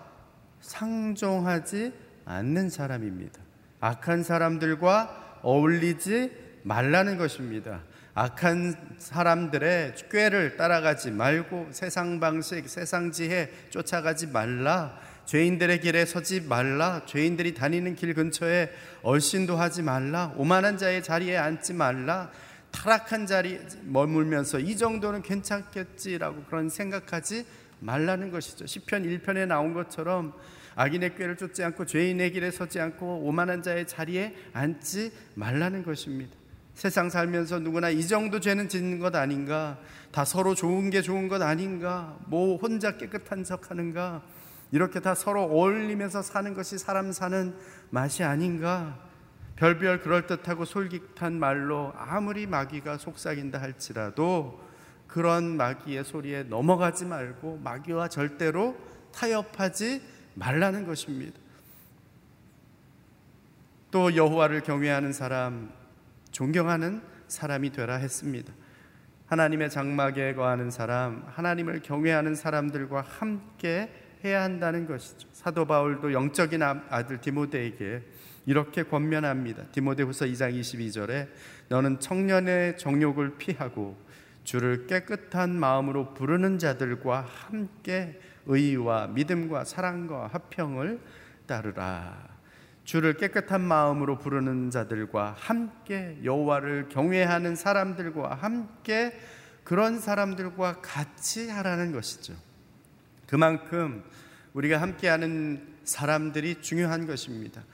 상종하지 0.63 1.93
않는 2.25 2.71
사람입니다. 2.71 3.39
악한 3.81 4.23
사람들과 4.23 5.41
어울리지 5.43 6.61
말라는 6.63 7.19
것입니다. 7.19 7.83
악한 8.15 8.97
사람들의 8.97 9.95
꾀를 10.11 10.57
따라가지 10.57 11.11
말고 11.11 11.69
세상 11.73 12.19
방식, 12.19 12.67
세상 12.67 13.13
지혜 13.13 13.51
쫓아가지 13.69 14.29
말라. 14.29 14.99
죄인들의 15.33 15.81
길에 15.81 16.05
서지 16.05 16.43
말라. 16.43 17.07
죄인들이 17.07 17.55
다니는 17.55 17.95
길 17.95 18.13
근처에 18.13 18.71
얼씬도 19.03 19.57
하지 19.57 19.81
말라. 19.81 20.35
오만한 20.37 20.77
자의 20.77 21.03
자리에 21.03 21.39
앉지 21.39 21.73
말라. 21.73 22.31
타락한 22.71 23.25
자리 23.25 23.59
머물면서 23.85 24.59
이 24.59 24.77
정도는 24.77 25.23
괜찮겠지라고 25.23 26.45
그런 26.45 26.69
생각하지 26.69 27.47
말라는 27.81 28.31
것이죠. 28.31 28.67
시편 28.67 29.05
1편에 29.05 29.47
나온 29.47 29.73
것처럼 29.73 30.35
악인의 30.75 31.17
꾀를 31.17 31.39
쫓지 31.39 31.65
않고 31.65 31.87
죄인의 31.87 32.33
길에 32.33 32.51
서지 32.51 32.79
않고 32.79 33.23
오만한 33.23 33.63
자의 33.63 33.87
자리에 33.87 34.35
앉지 34.53 35.13
말라는 35.37 35.83
것입니다. 35.83 36.37
세상 36.75 37.09
살면서 37.09 37.61
누구나 37.61 37.89
이 37.89 38.07
정도 38.07 38.39
죄는 38.39 38.69
짓는 38.69 38.99
것 38.99 39.15
아닌가? 39.15 39.79
다 40.11 40.27
서로 40.27 40.55
좋은 40.55 40.91
게 40.91 41.01
좋은 41.01 41.29
것 41.29 41.41
아닌가? 41.41 42.19
뭐 42.27 42.59
혼자 42.59 42.99
깨끗한 42.99 43.45
척 43.45 43.71
하는가? 43.71 44.23
이렇게 44.73 45.01
다 45.01 45.15
서로 45.15 45.43
어울리면서 45.43 46.23
사는 46.23 46.55
것이 46.55 46.79
사람 46.79 47.13
사는 47.13 47.55
맛이 47.91 48.25
아닌가? 48.25 48.99
별별 49.57 50.01
그럴듯하고 50.01 50.65
솔깃한 50.65 51.39
말로 51.39 51.93
아무리 51.95 52.47
마귀가 52.47 52.97
속삭인다 52.97 53.61
할지라도 53.61 54.61
그런 55.07 55.59
마귀의 55.59 56.05
소리에 56.05 56.45
넘어가지 56.45 57.05
말고 57.05 57.61
마귀와 57.63 58.09
절대로 58.09 58.75
타협하지 59.15 60.03
말라는 60.35 60.87
것입니다. 60.87 61.39
또 63.91 64.17
여호와를 64.17 64.63
경외하는 64.63 65.13
사람, 65.13 65.71
존경하는 66.31 67.03
사람이 67.29 67.73
되라 67.73 67.97
했습니다. 67.97 68.51
하나님의 69.27 69.69
장막에 69.69 70.33
거하는 70.33 70.71
사람, 70.71 71.25
하나님을 71.27 71.83
경외하는 71.83 72.35
사람들과 72.35 73.03
함께 73.03 74.02
해야 74.25 74.43
한다는 74.43 74.87
것이죠. 74.87 75.29
사도 75.33 75.67
바울도 75.67 76.13
영적인 76.13 76.63
아, 76.63 76.83
아들 76.91 77.21
디모데에게 77.21 78.03
이렇게 78.47 78.83
권면합니다. 78.83 79.65
디모데후서 79.73 80.27
2장 80.27 80.59
22절에 80.59 81.29
너는 81.69 82.01
청년의 82.01 82.79
정욕을 82.79 83.37
피하고 83.39 83.97
주를 84.45 84.87
깨끗한 84.87 85.59
마음으로 85.59 86.15
부르는 86.15 86.59
자들과 86.59 87.21
함께 87.21 88.21
의와 88.47 89.09
믿음과 89.09 89.65
사랑과 89.65 90.29
화평을 90.29 91.01
따르라. 91.47 92.33
주를 92.85 93.15
깨끗한 93.15 93.61
마음으로 93.61 94.19
부르는 94.19 94.71
자들과 94.71 95.37
함께 95.39 96.19
여호와를 96.25 96.89
경외하는 96.89 97.55
사람들과 97.55 98.35
함께 98.35 99.13
그런 99.63 100.01
사람들과 100.01 100.81
같이 100.81 101.49
하라는 101.49 101.93
것이죠. 101.93 102.35
그만큼 103.33 104.05
우리가 104.53 104.79
함께하는 104.83 105.67
사람들이 105.85 106.61
중요한 106.61 107.07
것입니다. 107.07 107.65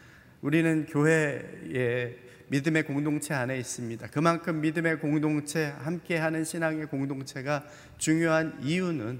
우리는 0.40 0.87
교회에 0.87 2.16
믿음의 2.47 2.85
공동체 2.85 3.35
안에 3.35 3.59
있습니다. 3.59 4.07
그만큼 4.12 4.61
믿음의 4.61 5.01
공동체, 5.01 5.75
함께하는 5.81 6.44
신앙의 6.44 6.87
공동체가 6.87 7.64
중요한 7.97 8.57
이유는 8.62 9.18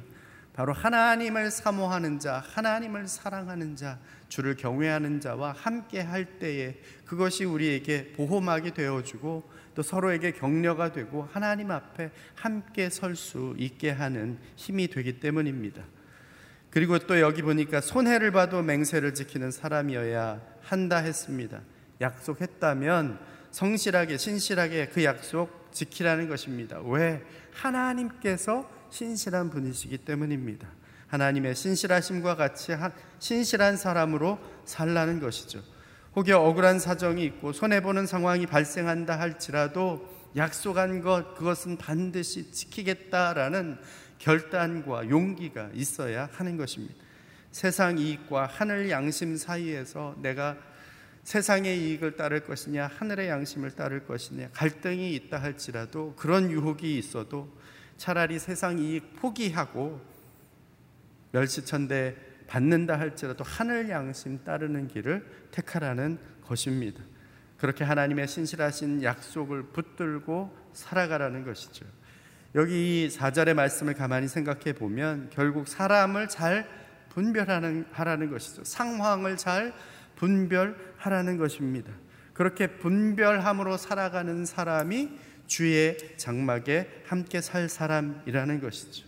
바로 0.53 0.73
하나님을 0.73 1.51
사모하는 1.51 2.21
자, 2.21 2.41
하나님을 2.47 3.09
사랑하는 3.09 3.75
자, 3.75 3.99
주를 4.29 4.55
경외하는 4.55 5.21
자와 5.21 5.57
함께 5.59 6.01
할 6.01 6.39
때에 6.39 6.77
그것이 7.05 7.47
우리에게 7.47 8.13
보호막이 8.13 8.75
되어주고 8.75 9.51
또 9.75 9.83
서로에게 9.83 10.31
격려가 10.35 10.93
되고 10.93 11.29
하나님 11.33 11.73
앞에 11.73 12.13
함께 12.37 12.91
설 12.91 13.17
수 13.17 13.57
있게 13.59 13.91
하는 13.91 14.39
힘이 14.55 14.87
되기 14.87 15.19
때문입니다. 15.19 15.98
그리고 16.79 16.97
또 17.01 17.19
여기 17.19 17.43
보니까 17.43 17.81
손해를 17.81 18.31
봐도 18.31 18.63
맹세를 18.63 19.13
지키는 19.13 19.51
사람이어야 19.51 20.41
한다 20.63 20.99
했습니다. 20.99 21.61
약속했다면 22.01 23.19
성실하게 23.51 24.17
신실하게 24.17 24.87
그 24.87 25.03
약속 25.03 25.73
지키라는 25.73 26.29
것입니다. 26.29 26.79
왜? 26.85 27.21
하나님께서 27.53 28.71
신실한 28.91 29.51
분이시기 29.51 29.99
때문입니다. 29.99 30.69
하나님의 31.09 31.57
신실하심과 31.57 32.37
같이 32.37 32.77
신실한 33.19 33.77
사람으로 33.77 34.39
살라는 34.65 35.19
것이죠. 35.19 35.61
혹여 36.15 36.39
억울한 36.39 36.79
사정이 36.79 37.25
있고 37.25 37.53
손해보는 37.53 38.07
상황이 38.07 38.47
발생한다 38.47 39.19
할지라도 39.19 40.09
약속한 40.37 41.03
것, 41.03 41.35
그것은 41.35 41.77
반드시 41.77 42.53
지키겠다라는 42.53 43.79
결단과 44.19 45.09
용기가 45.09 45.71
있어야 45.73 46.29
하는 46.33 46.57
것입니다. 46.57 46.95
세상 47.51 47.99
이익과 47.99 48.47
하늘 48.47 48.91
양심 48.91 49.37
사이에서 49.37 50.17
내가 50.21 50.57
세상의 51.25 51.79
이익을 51.79 52.17
따를 52.17 52.41
것이냐, 52.45 52.87
하늘의 52.87 53.29
양심을 53.29 53.73
따를 53.73 54.07
것이냐, 54.07 54.49
갈등이 54.53 55.15
있다 55.15 55.43
할지라도 55.43 56.15
그런 56.17 56.51
유혹이 56.51 56.97
있어도 56.99 57.55
차라리 57.99 58.39
세상 58.39 58.79
이익 58.79 59.17
포기하고 59.17 60.01
멸시천대 61.33 62.17
받는다 62.47 62.99
할지라도 62.99 63.45
하늘 63.45 63.91
양심 63.91 64.43
따르는 64.43 64.89
길을 64.89 65.49
택하라는 65.51 66.19
것입니다. 66.47 67.03
그렇게 67.59 67.85
하나님의 67.85 68.27
신실하신 68.27 69.03
약속을 69.03 69.65
붙들고 69.65 70.57
살아가라는 70.73 71.45
것이죠. 71.45 71.85
여기 72.55 73.05
이 73.05 73.09
4절의 73.09 73.55
말씀을 73.55 73.95
가만히 73.95 74.27
생각해 74.27 74.73
보면 74.73 75.29
결국 75.31 75.69
사람을 75.69 76.29
잘 76.29 76.67
분별하는 77.11 77.87
하라는 77.93 78.31
것이죠. 78.31 78.65
상황을 78.65 79.37
잘 79.37 79.75
분별하라는 80.17 81.37
것입니다. 81.37 81.93
그렇게 82.33 82.69
분별함으로 82.79 83.77
살아가는 83.77 84.47
사람이 84.47 85.11
주의 85.47 85.97
장막에 86.17 87.03
함께 87.07 87.41
살 87.41 87.69
사람이라는 87.69 88.61
것이죠. 88.61 89.07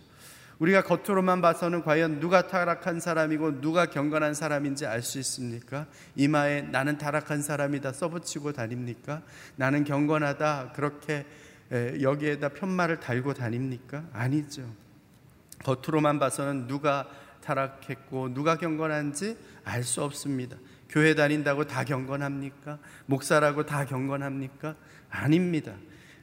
우리가 0.59 0.83
겉으로만 0.83 1.41
봐서는 1.41 1.81
과연 1.81 2.19
누가 2.19 2.47
타락한 2.47 2.99
사람이고 2.99 3.61
누가 3.61 3.87
경건한 3.87 4.35
사람인지 4.35 4.85
알 4.85 5.01
수 5.01 5.17
있습니까? 5.19 5.87
이마에 6.15 6.61
나는 6.61 6.99
타락한 6.99 7.41
사람이다 7.41 7.93
써붙이고 7.93 8.53
다닙니까? 8.53 9.23
나는 9.55 9.83
경건하다 9.83 10.73
그렇게 10.75 11.25
여기에다 11.71 12.49
편말을 12.49 12.99
달고 12.99 13.33
다닙니까? 13.33 14.05
아니죠. 14.11 14.63
겉으로만 15.63 16.19
봐서는 16.19 16.67
누가 16.67 17.07
타락했고 17.41 18.33
누가 18.33 18.57
경건한지 18.57 19.37
알 19.63 19.83
수 19.83 20.03
없습니다. 20.03 20.57
교회 20.89 21.15
다닌다고 21.15 21.65
다 21.65 21.83
경건합니까? 21.85 22.79
목사라고 23.05 23.65
다 23.65 23.85
경건합니까? 23.85 24.75
아닙니다. 25.09 25.73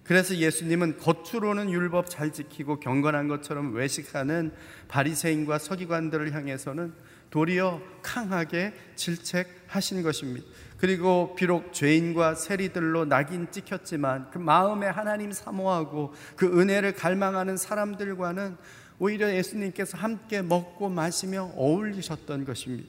그래서 0.05 0.35
예수님은 0.37 0.99
겉으로는 0.99 1.71
율법 1.71 2.09
잘 2.09 2.33
지키고 2.33 2.81
경건한 2.81 3.29
것처럼 3.29 3.75
외식하는 3.75 4.53
바리새인과 4.89 5.59
서기관들을 5.59 6.33
향해서는 6.33 6.93
도리어 7.31 7.81
강하게 8.03 8.73
질책하신 8.97 10.03
것입니다. 10.03 10.47
그리고 10.79 11.35
비록 11.37 11.73
죄인과 11.73 12.37
세리들로 12.37 13.05
낙인 13.05 13.51
찍혔지만 13.51 14.31
그 14.31 14.39
마음에 14.39 14.87
하나님 14.87 15.33
사모하고 15.33 16.15
그 16.37 16.61
은혜를 16.61 16.95
갈망하는 16.95 17.57
사람들과는 17.57 18.57
오히려 19.01 19.33
예수님께서 19.33 19.99
함께 19.99 20.43
먹고 20.43 20.89
마시며 20.89 21.53
어울리셨던 21.57 22.45
것입니다. 22.45 22.89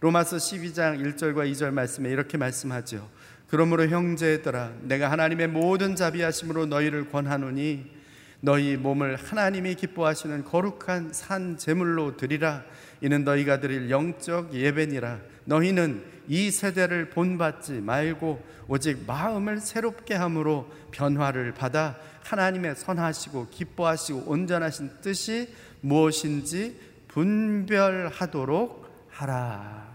로마서 0.00 0.36
12장 0.36 0.98
1절과 0.98 1.50
2절 1.52 1.72
말씀에 1.72 2.10
이렇게 2.10 2.38
말씀하죠. 2.38 3.08
그러므로 3.48 3.88
형제들아 3.88 4.72
내가 4.82 5.10
하나님의 5.10 5.48
모든 5.48 5.96
자비하심으로 5.96 6.66
너희를 6.66 7.10
권하노니 7.10 7.99
너희 8.40 8.76
몸을 8.76 9.16
하나님이 9.16 9.74
기뻐하시는 9.74 10.44
거룩한 10.44 11.12
산 11.12 11.58
제물로 11.58 12.16
드리라 12.16 12.64
이는 13.00 13.24
너희가 13.24 13.60
드릴 13.60 13.90
영적 13.90 14.54
예배니라 14.54 15.20
너희는 15.44 16.04
이 16.28 16.50
세대를 16.50 17.10
본받지 17.10 17.80
말고 17.80 18.42
오직 18.68 19.04
마음을 19.06 19.58
새롭게 19.58 20.14
함으로 20.14 20.70
변화를 20.90 21.52
받아 21.52 21.96
하나님의 22.22 22.76
선하시고 22.76 23.48
기뻐하시고 23.50 24.24
온전하신 24.26 24.90
뜻이 25.02 25.52
무엇인지 25.80 26.78
분별하도록 27.08 28.80
하라. 29.10 29.90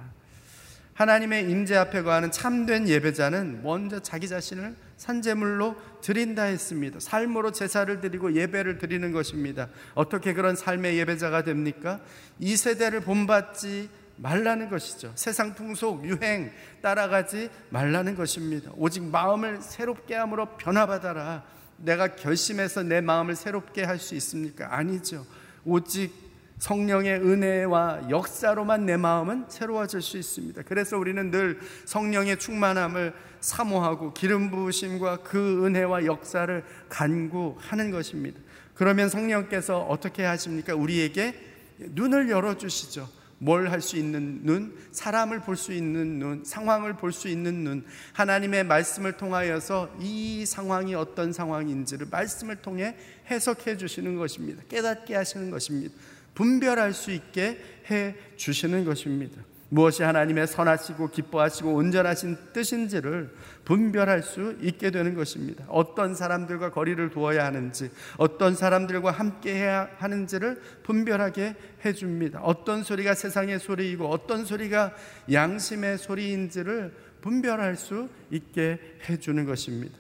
하나님의 0.93 1.49
임재 1.49 1.75
앞에 1.75 2.03
거하는 2.03 2.31
참된 2.31 2.88
예배자는 2.88 3.63
먼저 3.63 3.99
자기 3.99 4.27
자신을 4.27 4.75
산제물로 4.97 5.75
드린다 6.06 6.44
했습니다. 6.44 7.00
삶으로 7.00 7.52
제사를 7.52 8.00
드리고 8.00 8.36
예배를 8.36 8.78
드리는 8.78 9.12
것입니다. 9.12 9.70
어떻게 9.96 10.34
그런 10.34 10.56
삶의 10.56 11.00
예배자가 11.00 11.44
됩니까? 11.44 12.00
이 12.38 12.56
세대를 12.56 13.00
본받지 13.02 13.89
말라는 14.18 14.70
것이죠. 14.70 15.12
세상 15.15 15.56
풍속, 15.56 16.06
유행 16.06 16.52
따라가지 16.84 17.50
말라는 17.72 18.13
것입니다. 18.13 18.70
오직 18.76 19.02
마음을 19.04 19.63
새롭게 19.63 20.13
함으로 20.13 20.46
변화받아라. 20.58 21.44
내가 21.78 22.15
결심해서 22.15 22.84
내 22.84 23.02
마음을 23.02 23.36
새롭게 23.36 23.84
할 23.84 23.98
수 23.98 24.13
있습니까? 24.13 24.78
아니죠. 24.78 25.26
오직 25.65 26.13
성령의 26.60 27.20
은혜와 27.20 28.10
역사로만 28.12 28.86
내 28.86 28.96
마음은 28.96 29.46
새로워질 29.50 30.04
수 30.04 30.18
있습니다. 30.18 30.62
그래서 30.68 30.98
우리는 30.98 31.32
늘 31.32 31.60
성령의 31.86 32.38
충만함을 32.38 33.13
사모하고 33.45 34.13
기름 34.13 34.49
부으심과 34.49 35.17
그 35.17 35.65
은혜와 35.65 36.05
역사를 36.05 36.63
간구하는 36.89 37.91
것입니다. 37.91 38.39
그러면 38.73 39.08
성령께서 39.08 39.81
어떻게 39.84 40.23
하십니까? 40.23 40.73
우리에게 40.75 41.36
눈을 41.77 42.29
열어 42.29 42.58
주시죠. 42.58 43.08
뭘 43.38 43.67
할 43.69 43.81
수 43.81 43.97
있는 43.97 44.39
눈, 44.43 44.75
사람을 44.91 45.41
볼 45.41 45.55
수 45.58 45.73
있는 45.73 46.17
눈, 46.19 46.43
상황을 46.43 46.95
볼 46.97 47.12
수 47.12 47.27
있는 47.27 47.63
눈, 47.63 47.86
하나님의 48.13 48.63
말씀을 48.63 49.17
통하여서 49.17 49.95
이 49.99 50.45
상황이 50.47 50.95
어떤 50.95 51.31
상황인지를 51.31 52.08
말씀을 52.10 52.55
통해 52.58 52.95
해석해 53.29 53.77
주시는 53.77 54.15
것입니다. 54.17 54.63
깨닫게 54.69 55.15
하시는 55.15 55.51
것입니다. 55.51 55.93
분별할 56.34 56.93
수 56.93 57.12
있게 57.12 57.60
해 57.91 58.15
주시는 58.38 58.86
것입니다. 58.86 59.41
무엇이 59.69 60.04
하나님의 60.04 60.47
선하시고 60.47 61.10
기뻐하시고 61.10 61.73
온전하신 61.73 62.38
뜻인지를 62.54 63.34
분별할 63.63 64.21
수 64.21 64.56
있게 64.62 64.91
되는 64.91 65.15
것입니다. 65.15 65.65
어떤 65.67 66.13
사람들과 66.13 66.71
거리를 66.71 67.10
두어야 67.10 67.45
하는지, 67.45 67.89
어떤 68.17 68.56
사람들과 68.56 69.12
함께 69.12 69.56
해야 69.56 69.89
하는지를 69.97 70.62
분별하게 70.84 71.56
해줍니다. 71.84 72.41
어떤 72.43 72.84
소리가 72.84 73.15
세상의 73.15 73.60
소리이고, 73.60 74.08
어떤 74.08 74.45
소리가 74.45 74.93
양심의 75.32 75.97
소리인지를 75.97 76.93
분별할 77.21 77.75
수 77.75 78.08
있게 78.30 78.80
해주는 79.10 79.45
것입니다. 79.45 79.97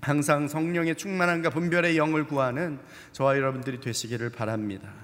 항상 0.00 0.48
성령의 0.48 0.96
충만함과 0.96 1.50
분별의 1.50 1.96
영을 1.96 2.26
구하는 2.26 2.80
저와 3.12 3.36
여러분들이 3.36 3.78
되시기를 3.78 4.30
바랍니다. 4.30 5.01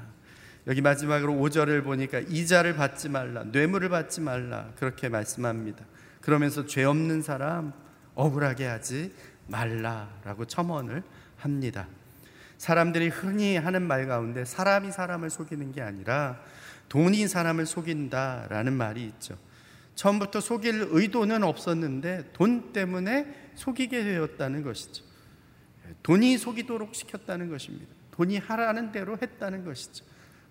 여기 0.68 0.82
마지막으로 0.82 1.32
5절을 1.32 1.82
보니까 1.82 2.18
이자를 2.20 2.76
받지 2.76 3.08
말라, 3.08 3.42
뇌물을 3.44 3.88
받지 3.88 4.20
말라 4.20 4.70
그렇게 4.76 5.08
말씀합니다. 5.08 5.84
그러면서 6.20 6.66
죄 6.66 6.84
없는 6.84 7.22
사람 7.22 7.72
억울하게 8.14 8.66
하지 8.66 9.14
말라라고 9.46 10.44
첨언을 10.44 11.02
합니다. 11.38 11.88
사람들이 12.58 13.08
흔히 13.08 13.56
하는 13.56 13.82
말 13.82 14.06
가운데 14.06 14.44
사람이 14.44 14.92
사람을 14.92 15.30
속이는 15.30 15.72
게 15.72 15.80
아니라 15.80 16.38
돈이 16.90 17.28
사람을 17.28 17.64
속인다라는 17.64 18.74
말이 18.74 19.06
있죠. 19.06 19.38
처음부터 19.94 20.40
속일 20.40 20.88
의도는 20.90 21.44
없었는데 21.44 22.30
돈 22.34 22.74
때문에 22.74 23.52
속이게 23.54 24.04
되었다는 24.04 24.62
것이죠. 24.64 25.02
돈이 26.02 26.36
속이도록 26.36 26.94
시켰다는 26.94 27.48
것입니다. 27.48 27.86
돈이 28.10 28.36
하라는 28.36 28.92
대로 28.92 29.16
했다는 29.20 29.64
것이죠. 29.64 30.04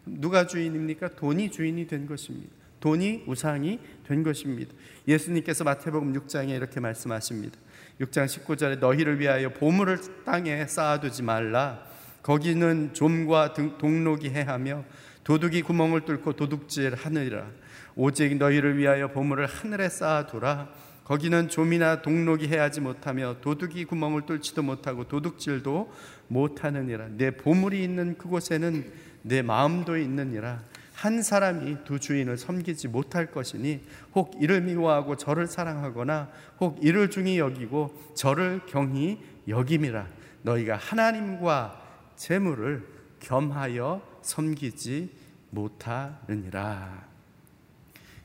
누가 0.07 0.47
주인입니까? 0.47 1.09
돈이 1.09 1.51
주인이 1.51 1.87
된 1.87 2.05
것입니다. 2.05 2.49
돈이 2.79 3.23
우상이 3.27 3.79
된 4.07 4.23
것입니다. 4.23 4.73
예수님께서 5.07 5.63
마태복음 5.63 6.13
6장에 6.13 6.49
이렇게 6.49 6.79
말씀하십니다. 6.79 7.57
6장 7.99 8.25
19절에 8.25 8.79
너희를 8.79 9.19
위하여 9.19 9.49
보물을 9.49 9.97
땅에 10.25 10.65
쌓아두지 10.67 11.23
말라. 11.23 11.83
거기는 12.21 12.93
좀과 12.93 13.53
동록이 13.53 14.29
해하며 14.29 14.83
도둑이 15.23 15.61
구멍을 15.63 16.01
뚫고 16.01 16.33
도둑질 16.33 16.95
하느니라. 16.95 17.47
오직 17.95 18.37
너희를 18.37 18.77
위하여 18.77 19.07
보물을 19.09 19.45
하늘에 19.45 19.89
쌓아두라. 19.89 20.69
거기는 21.03 21.47
좀이나 21.47 22.01
동록이 22.01 22.47
해하지 22.49 22.81
못하며 22.81 23.37
도둑이 23.41 23.85
구멍을 23.85 24.25
뚫지도 24.25 24.61
못하고 24.61 25.07
도둑질도 25.07 25.91
못하느니라. 26.27 27.07
내 27.17 27.31
보물이 27.31 27.81
있는 27.81 28.17
그곳에는 28.17 28.91
내 29.27 29.41
마음도 29.41 29.97
있느니라. 29.97 30.61
한 30.93 31.21
사람이 31.21 31.83
두 31.83 31.99
주인을 31.99 32.37
섬기지 32.37 32.87
못할 32.87 33.29
것이니 33.29 33.81
혹 34.15 34.35
이를 34.41 34.61
미워하고 34.61 35.15
저를 35.15 35.45
사랑하거나 35.45 36.29
혹 36.59 36.83
이를 36.83 37.11
중히 37.11 37.37
여기고 37.37 38.13
저를 38.15 38.61
경히 38.67 39.23
여김이라 39.47 40.07
너희가 40.41 40.75
하나님과 40.75 41.83
재물을 42.15 42.87
겸하여 43.19 44.01
섬기지 44.23 45.11
못하느니라. 45.51 47.05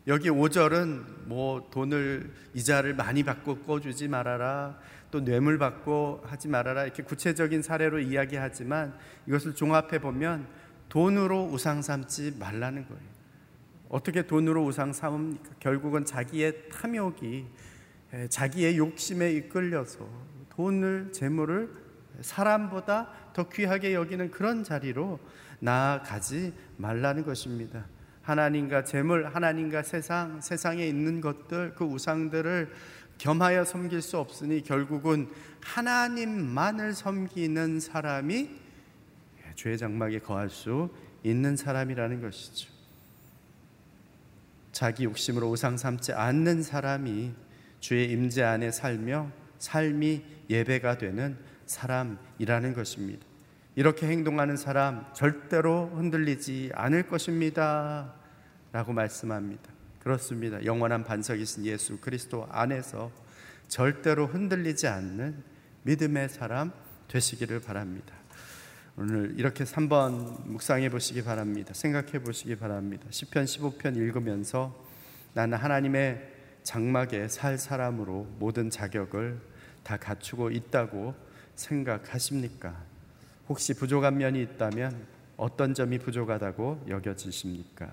여기 0.08 0.30
5절은 0.30 1.26
뭐 1.26 1.68
돈을 1.70 2.32
이자를 2.54 2.94
많이 2.94 3.22
받고 3.22 3.58
꺼주지 3.58 4.08
말아라. 4.08 4.78
또 5.12 5.22
뇌물 5.22 5.58
받고 5.58 6.22
하지 6.24 6.48
말아라. 6.48 6.84
이렇게 6.84 7.02
구체적인 7.02 7.62
사례로 7.62 8.00
이야기하지만 8.00 8.94
이것을 9.28 9.54
종합해 9.54 10.00
보면 10.00 10.46
돈으로 10.92 11.48
우상 11.50 11.80
삼지 11.80 12.36
말라는 12.38 12.86
거예요. 12.86 13.02
어떻게 13.88 14.26
돈으로 14.26 14.62
우상 14.66 14.92
삼습니까? 14.92 15.54
결국은 15.58 16.04
자기의 16.04 16.68
탐욕이 16.68 17.46
자기의 18.28 18.76
욕심에 18.76 19.32
이끌려서 19.32 20.06
돈을 20.50 21.12
재물을 21.12 21.72
사람보다 22.20 23.08
더 23.32 23.48
귀하게 23.48 23.94
여기는 23.94 24.30
그런 24.32 24.64
자리로 24.64 25.18
나아가지 25.60 26.52
말라는 26.76 27.24
것입니다. 27.24 27.86
하나님과 28.20 28.84
재물, 28.84 29.34
하나님과 29.34 29.84
세상, 29.84 30.42
세상에 30.42 30.86
있는 30.86 31.22
것들, 31.22 31.72
그 31.74 31.84
우상들을 31.84 32.70
겸하여 33.16 33.64
섬길 33.64 34.02
수 34.02 34.18
없으니 34.18 34.62
결국은 34.62 35.30
하나님만을 35.62 36.92
섬기는 36.92 37.80
사람이 37.80 38.61
죄의 39.54 39.78
장막에 39.78 40.18
거할 40.18 40.50
수 40.50 40.90
있는 41.22 41.56
사람이라는 41.56 42.20
것이죠. 42.20 42.70
자기 44.72 45.04
욕심으로 45.04 45.50
우상 45.50 45.76
삼지 45.76 46.12
않는 46.12 46.62
사람이 46.62 47.34
주의 47.80 48.10
임재 48.10 48.42
안에 48.42 48.70
살며 48.70 49.30
삶이 49.58 50.24
예배가 50.48 50.98
되는 50.98 51.36
사람이라는 51.66 52.74
것입니다. 52.74 53.24
이렇게 53.74 54.06
행동하는 54.06 54.56
사람 54.56 55.06
절대로 55.14 55.88
흔들리지 55.94 56.70
않을 56.74 57.06
것입니다. 57.08 58.14
라고 58.72 58.92
말씀합니다. 58.92 59.70
그렇습니다. 60.00 60.64
영원한 60.64 61.04
반석이신 61.04 61.64
예수 61.66 61.98
그리스도 61.98 62.46
안에서 62.50 63.10
절대로 63.68 64.26
흔들리지 64.26 64.88
않는 64.88 65.42
믿음의 65.84 66.28
사람 66.28 66.72
되시기를 67.08 67.60
바랍니다. 67.60 68.14
오늘 68.94 69.32
이렇게 69.38 69.64
3번 69.64 70.46
묵상해 70.46 70.90
보시기 70.90 71.24
바랍니다. 71.24 71.72
생각해 71.72 72.18
보시기 72.18 72.56
바랍니다. 72.56 73.06
10편 73.08 73.44
15편 73.44 73.96
읽으면서 73.96 74.78
나는 75.32 75.56
하나님의 75.56 76.30
장막에 76.62 77.26
살 77.28 77.56
사람으로 77.56 78.26
모든 78.38 78.68
자격을 78.68 79.40
다 79.82 79.96
갖추고 79.96 80.50
있다고 80.50 81.14
생각하십니까? 81.54 82.76
혹시 83.48 83.72
부족한 83.72 84.18
면이 84.18 84.42
있다면 84.42 85.06
어떤 85.38 85.72
점이 85.72 85.98
부족하다고 85.98 86.84
여겨지십니까? 86.88 87.90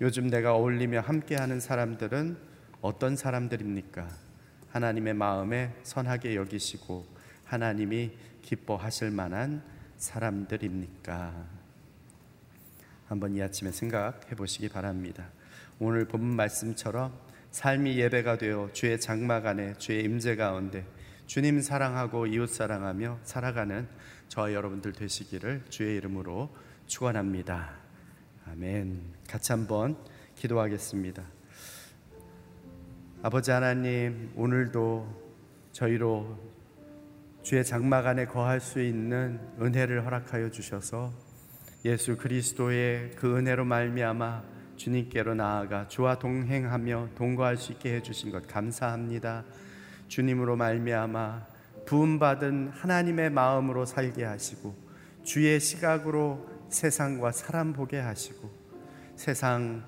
요즘 0.00 0.28
내가 0.30 0.54
어울리며 0.54 1.00
함께하는 1.00 1.58
사람들은 1.58 2.36
어떤 2.80 3.16
사람들입니까? 3.16 4.08
하나님의 4.70 5.14
마음에 5.14 5.74
선하게 5.82 6.36
여기시고 6.36 7.06
하나님이 7.44 8.12
기뻐하실 8.42 9.10
만한 9.10 9.62
사람들입니까? 10.02 11.46
한번 13.06 13.36
이 13.36 13.42
아침에 13.42 13.70
생각해 13.70 14.34
보시기 14.36 14.68
바랍니다. 14.68 15.28
오늘 15.78 16.06
본 16.06 16.24
말씀처럼 16.24 17.16
삶이 17.52 17.98
예배가 17.98 18.38
되어 18.38 18.70
주의 18.72 18.98
장막 18.98 19.46
안에 19.46 19.74
주의 19.74 20.02
임재 20.02 20.34
가운데 20.34 20.84
주님 21.26 21.60
사랑하고 21.60 22.26
이웃 22.26 22.48
사랑하며 22.48 23.20
살아가는 23.22 23.86
저 24.26 24.52
여러분들 24.52 24.92
되시기를 24.92 25.66
주의 25.68 25.96
이름으로 25.98 26.50
축원합니다. 26.88 27.70
아멘. 28.48 29.00
같이 29.28 29.52
한번 29.52 29.96
기도하겠습니다. 30.34 31.22
아버지 33.22 33.52
하나님, 33.52 34.32
오늘도 34.34 35.70
저희로 35.70 36.51
주의 37.42 37.64
장막 37.64 38.06
안에 38.06 38.26
거할 38.26 38.60
수 38.60 38.80
있는 38.80 39.40
은혜를 39.60 40.04
허락하여 40.04 40.50
주셔서 40.50 41.12
예수 41.84 42.16
그리스도의 42.16 43.12
그 43.16 43.36
은혜로 43.36 43.64
말미암아 43.64 44.44
주님께로 44.76 45.34
나아가 45.34 45.88
주와 45.88 46.20
동행하며 46.20 47.10
동거할 47.16 47.56
수 47.56 47.72
있게 47.72 47.96
해 47.96 48.02
주신 48.02 48.30
것 48.30 48.46
감사합니다. 48.46 49.44
주님으로 50.06 50.54
말미암아 50.54 51.46
부음 51.84 52.20
받은 52.20 52.68
하나님의 52.74 53.30
마음으로 53.30 53.86
살게 53.86 54.24
하시고 54.24 54.76
주의 55.24 55.58
시각으로 55.58 56.48
세상과 56.68 57.32
사람 57.32 57.72
보게 57.72 57.98
하시고 57.98 58.50
세상 59.16 59.82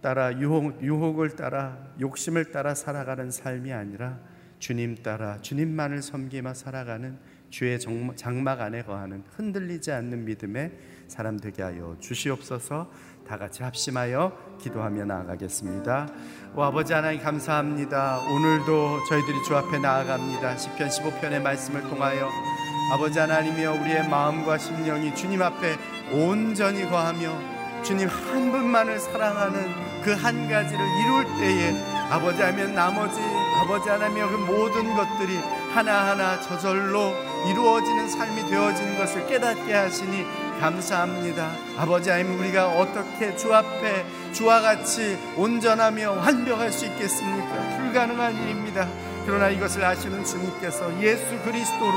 따라 0.00 0.38
유혹, 0.38 0.80
유혹을 0.80 1.30
따라 1.30 1.76
욕심을 2.00 2.52
따라 2.52 2.74
살아가는 2.74 3.32
삶이 3.32 3.72
아니라 3.72 4.20
주님 4.64 4.96
따라 5.02 5.36
주님만을 5.42 6.00
섬기며 6.00 6.54
살아가는 6.54 7.18
주의 7.50 7.78
장막 8.16 8.62
안에 8.62 8.82
거하는 8.84 9.22
흔들리지 9.36 9.92
않는 9.92 10.24
믿음의 10.24 10.72
사람 11.06 11.38
되게 11.38 11.62
하여 11.62 11.98
주시옵소서. 12.00 12.90
다 13.28 13.36
같이 13.36 13.62
합심하여 13.62 14.56
기도하며 14.62 15.04
나아가겠습니다. 15.04 16.08
오 16.56 16.62
아버지 16.62 16.94
하나님 16.94 17.20
감사합니다. 17.20 18.20
오늘도 18.20 19.04
저희들이 19.10 19.42
주 19.46 19.54
앞에 19.54 19.80
나아갑니다. 19.80 20.56
시편 20.56 20.88
15편의 20.88 21.42
말씀을 21.42 21.82
통하여 21.82 22.30
아버지 22.90 23.18
하나님이여 23.18 23.70
우리의 23.70 24.08
마음과 24.08 24.56
심령이 24.56 25.14
주님 25.14 25.42
앞에 25.42 25.76
온전히 26.10 26.88
거하며 26.88 27.82
주님 27.82 28.08
한 28.08 28.50
분만을 28.50 28.98
사랑하는 28.98 29.84
그 30.02 30.14
한 30.14 30.48
가지를 30.48 30.80
이룰 30.80 31.24
때에 31.38 31.72
아버지 32.10 32.40
하면 32.40 32.74
나머지 32.74 33.20
아버지 33.64 33.88
하나님 33.88 34.28
그 34.28 34.36
모든 34.36 34.94
것들이 34.94 35.38
하나하나 35.72 36.38
저절로 36.38 37.14
이루어지는 37.48 38.10
삶이 38.10 38.46
되어지는 38.50 38.98
것을 38.98 39.26
깨닫게 39.26 39.72
하시니 39.72 40.26
감사합니다. 40.60 41.50
아버지 41.78 42.10
하나님 42.10 42.38
우리가 42.38 42.68
어떻게 42.68 43.34
주 43.36 43.54
앞에 43.54 44.04
주와 44.34 44.60
같이 44.60 45.18
온전하며 45.38 46.12
완벽할 46.12 46.70
수 46.70 46.84
있겠습니까? 46.84 47.78
불가능한 47.78 48.34
일입니다. 48.42 48.86
그러나 49.24 49.48
이것을 49.48 49.82
아시는 49.82 50.26
주님께서 50.26 51.00
예수 51.00 51.24
그리스도로 51.42 51.94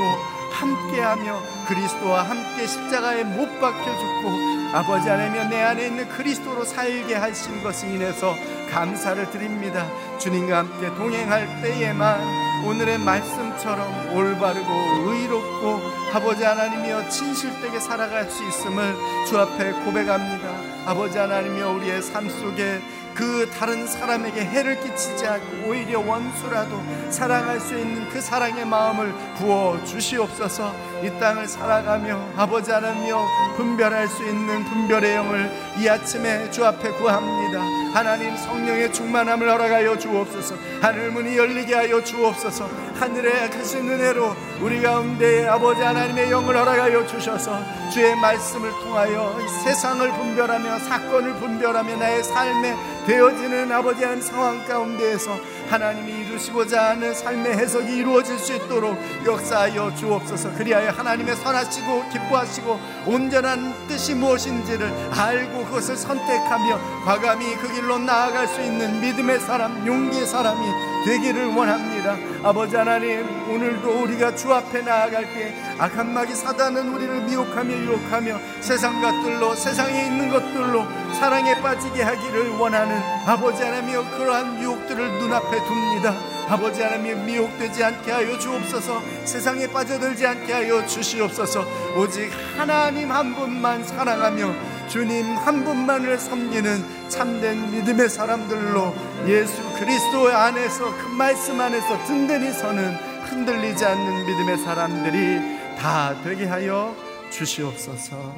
함께하며 0.50 1.42
그리스도와 1.68 2.22
함께 2.22 2.66
십자가에 2.66 3.24
못 3.24 3.60
박혀 3.60 3.84
죽고 3.84 4.58
아버지 4.72 5.08
하나님 5.08 5.50
내 5.50 5.60
안에 5.60 5.86
있는 5.86 6.08
그리스도로 6.08 6.64
살게 6.64 7.14
하신 7.14 7.62
것이 7.62 7.86
인해서 7.88 8.34
감사를 8.70 9.30
드립니다. 9.30 9.86
주님과 10.18 10.58
함께 10.58 10.88
동행할 10.94 11.62
때에만 11.62 12.64
오늘의 12.64 12.98
말씀처럼 12.98 14.14
올바르고 14.14 14.68
의롭고 15.06 15.80
아버지 16.12 16.42
하나님이여 16.42 17.08
진실되게 17.08 17.78
살아갈 17.78 18.28
수 18.30 18.46
있음을 18.46 18.94
주 19.26 19.38
앞에 19.38 19.72
고백합니다. 19.84 20.48
아버지 20.86 21.18
하나님이여 21.18 21.70
우리의 21.72 22.02
삶 22.02 22.28
속에 22.28 22.80
그 23.14 23.50
다른 23.50 23.86
사람에게 23.86 24.44
해를 24.44 24.80
끼치지 24.80 25.26
않고 25.26 25.68
오히려 25.68 26.00
원수라도 26.00 26.80
사랑할 27.10 27.58
수 27.58 27.76
있는 27.76 28.08
그 28.10 28.20
사랑의 28.20 28.64
마음을 28.64 29.12
부어 29.36 29.82
주시옵소서 29.84 30.72
이 31.02 31.20
땅을 31.20 31.46
살아가며 31.46 32.18
아버지 32.36 32.70
하나님여 32.72 33.26
분별할 33.56 34.08
수 34.08 34.24
있는 34.24 34.64
분별의 34.64 35.14
영을 35.14 35.50
이 35.78 35.88
아침에 35.88 36.50
주 36.50 36.64
앞에 36.64 36.90
구합니다. 36.92 37.60
하나님 37.94 38.36
성령의 38.36 38.92
충만함을 38.92 39.48
허락하여 39.48 39.96
주옵소서. 39.98 40.56
하늘 40.80 41.10
문이 41.10 41.36
열리게 41.36 41.74
하여 41.74 42.02
주옵소서. 42.02 42.68
하늘의 42.98 43.50
크신 43.50 43.88
은혜로 43.88 44.34
우리 44.60 44.82
가운데 44.82 45.46
아버지 45.46 45.80
하나님의 45.80 46.30
영을 46.30 46.56
허락하여 46.56 47.06
주셔서 47.06 47.62
주의 47.92 48.14
말씀을 48.16 48.70
통하여 48.82 49.38
세상을 49.64 50.10
분별하며 50.10 50.78
사건을 50.80 51.34
분별하며 51.34 51.96
나의 51.96 52.22
삶에 52.24 52.76
되어지는 53.06 53.72
아버지 53.72 54.04
한 54.04 54.20
상황 54.20 54.64
가운데에서 54.66 55.38
하나님이 55.70 56.17
이루시고자 56.38 56.90
하는 56.90 57.12
삶의 57.14 57.56
해석이 57.56 57.96
이루어질 57.96 58.38
수 58.38 58.54
있도록 58.54 58.96
역사하여 59.26 59.94
주옵소서. 59.96 60.54
그리하여 60.54 60.90
하나님의 60.90 61.36
선하시고 61.36 62.08
기뻐하시고 62.10 62.80
온전한 63.06 63.74
뜻이 63.88 64.14
무엇인지를 64.14 65.10
알고 65.12 65.64
그것을 65.66 65.96
선택하며 65.96 67.04
과감히 67.04 67.56
그 67.56 67.72
길로 67.72 67.98
나아갈 67.98 68.46
수 68.46 68.60
있는 68.60 69.00
믿음의 69.00 69.40
사람 69.40 69.86
용기의 69.86 70.26
사람이 70.26 70.60
되기를 71.08 71.46
원합니다. 71.46 72.18
아버지 72.42 72.76
하나님 72.76 73.26
오늘도 73.48 74.02
우리가 74.02 74.34
주 74.36 74.52
앞에 74.52 74.82
나아갈 74.82 75.24
때 75.32 75.54
악한 75.78 76.12
마귀 76.12 76.34
사단은 76.34 76.92
우리를 76.92 77.22
미혹하며 77.22 77.74
유혹하며 77.74 78.38
세상 78.60 79.00
것들로 79.00 79.54
세상에 79.54 80.04
있는 80.04 80.28
것들로 80.28 80.84
사랑에 81.18 81.54
빠지게 81.62 82.02
하기를 82.02 82.50
원하는 82.58 83.00
아버지 83.24 83.62
하나님여 83.62 84.18
그러한 84.18 84.62
유혹들을 84.62 85.18
눈앞에 85.18 85.56
둡니다. 85.56 86.14
아버지 86.46 86.82
하나님 86.82 87.24
미혹되지 87.24 87.84
않게 87.84 88.10
하여 88.10 88.38
주옵소서. 88.38 89.02
세상에 89.24 89.66
빠져들지 89.66 90.26
않게 90.26 90.52
하여 90.52 90.86
주시옵소서. 90.86 91.64
오직 91.96 92.30
하나님 92.58 93.10
한 93.10 93.34
분만 93.34 93.82
사랑하며 93.82 94.77
주님 94.88 95.36
한 95.36 95.64
분만을 95.64 96.18
섬기는 96.18 97.08
참된 97.08 97.70
믿음의 97.70 98.08
사람들로 98.08 98.94
예수 99.26 99.62
그리스도 99.78 100.28
안에서 100.28 100.96
그 100.96 101.08
말씀 101.08 101.60
안에서 101.60 102.04
든든히 102.04 102.52
서는 102.52 102.94
흔들리지 103.24 103.84
않는 103.84 104.26
믿음의 104.26 104.58
사람들이 104.58 105.76
다 105.78 106.14
되게 106.22 106.46
하여 106.46 106.96
주시옵소서. 107.30 108.34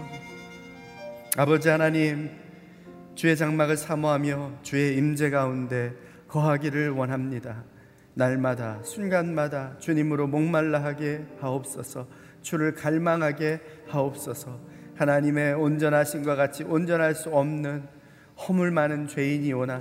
아버지 1.37 1.69
하나님 1.69 2.31
주의 3.15 3.37
장막을 3.37 3.77
사모하며 3.77 4.59
주의 4.63 4.97
임재 4.97 5.31
가운데 5.31 5.93
거하기를 6.27 6.91
원합니다. 6.91 7.63
날마다 8.15 8.81
순간마다 8.83 9.79
주님으로 9.79 10.27
목말라 10.27 10.83
하게 10.83 11.25
하옵소서. 11.41 12.09
주를 12.43 12.75
갈망하게 12.75 13.61
하옵소서 13.89 14.59
하나님의 15.01 15.55
온전하신과 15.55 16.37
같이 16.37 16.63
온전할 16.63 17.15
수 17.15 17.31
없는 17.31 17.85
허물 18.37 18.71
많은 18.71 19.09
죄인이오나 19.09 19.81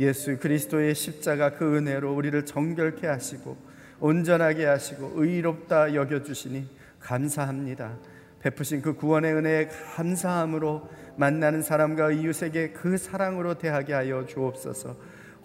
예수 0.00 0.36
그리스도의 0.36 0.96
십자가 0.96 1.50
그 1.52 1.76
은혜로 1.76 2.12
우리를 2.12 2.44
정결케 2.44 3.06
하시고 3.06 3.56
온전하게 4.00 4.64
하시고 4.64 5.12
의롭다 5.14 5.94
여겨 5.94 6.24
주시니 6.24 6.68
감사합니다. 6.98 7.98
베푸신 8.40 8.82
그 8.82 8.94
구원의 8.94 9.32
은혜에 9.34 9.68
감사함으로 9.94 10.88
만나는 11.14 11.62
사람과 11.62 12.10
이웃에게 12.10 12.70
그 12.70 12.98
사랑으로 12.98 13.58
대하게 13.58 13.92
하여 13.92 14.26
주옵소서. 14.26 14.96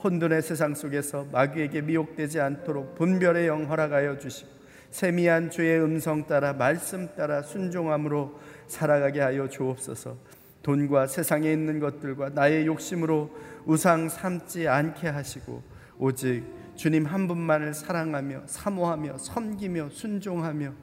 혼돈의 0.03 0.41
세상 0.41 0.73
속에서 0.73 1.27
마귀에게 1.31 1.81
미혹되지 1.81 2.39
않도록 2.39 2.95
분별의 2.95 3.47
영 3.47 3.69
허락하여 3.69 4.17
주시고 4.17 4.63
세미한 4.93 5.49
주의 5.49 5.79
음성 5.79 6.27
따라 6.27 6.53
말씀 6.53 7.09
따라 7.15 7.41
순종함으로 7.41 8.39
살아가게 8.67 9.21
하여 9.21 9.47
주옵소서. 9.47 10.17
돈과 10.63 11.07
세상에 11.07 11.51
있는 11.51 11.79
것들과 11.79 12.29
나의 12.29 12.65
욕심으로 12.65 13.29
우상 13.65 14.09
삼지 14.09 14.67
않게 14.67 15.07
하시고 15.09 15.61
오직 15.97 16.43
주님 16.75 17.05
한 17.05 17.27
분만을 17.27 17.73
사랑하며 17.73 18.43
사모하며 18.47 19.17
섬기며 19.17 19.89
순종하며 19.91 20.73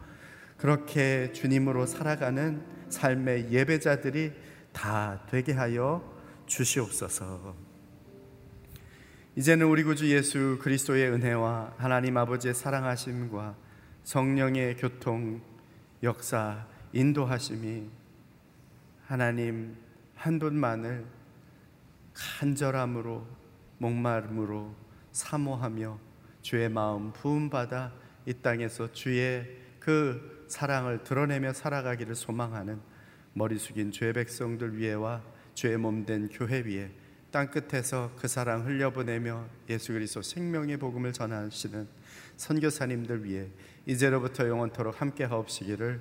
그렇게 0.57 1.33
주님으로 1.33 1.87
살아가는 1.87 2.63
삶의 2.91 3.51
예배자들이 3.51 4.33
다 4.73 5.23
되게 5.31 5.53
하여 5.53 6.05
주시옵소서. 6.47 7.55
이제는 9.37 9.67
우리 9.67 9.85
구주 9.85 10.11
예수 10.11 10.59
그리스도의 10.61 11.11
은혜와 11.11 11.75
하나님 11.79 12.17
아버지의 12.17 12.53
사랑하심과 12.53 13.57
성령의 14.03 14.77
교통, 14.77 15.41
역사, 16.03 16.67
인도하심이 16.93 17.89
하나님 19.07 19.77
한 20.15 20.39
분만을 20.39 21.05
간절함으로 22.15 23.27
목마름으로 23.79 24.75
사모하며 25.13 25.99
주의 26.43 26.69
마음 26.69 27.13
부음받아 27.13 27.93
이 28.27 28.35
땅에서 28.35 28.93
주의 28.93 29.47
그 29.79 30.45
사랑을 30.49 31.03
드러내며 31.05 31.53
살아가기를 31.53 32.15
소망하는 32.15 32.81
머리 33.33 33.59
숙인 33.59 33.93
죄 33.93 34.13
백성들 34.13 34.77
위에와 34.77 35.23
죄의 35.55 35.79
몸된 35.79 36.29
교회 36.33 36.61
위에 36.61 36.91
땅 37.31 37.49
끝에서 37.49 38.11
그 38.17 38.27
사랑 38.27 38.67
흘려보내며 38.67 39.47
예수 39.69 39.93
그리스도 39.93 40.23
생명의 40.23 40.79
복음을 40.79 41.13
전하시는 41.13 41.89
선교사님들 42.37 43.25
위해 43.25 43.49
이제로부터 43.87 44.49
영원토록 44.49 45.01
함께 45.01 45.25
하옵시기를 45.25 46.01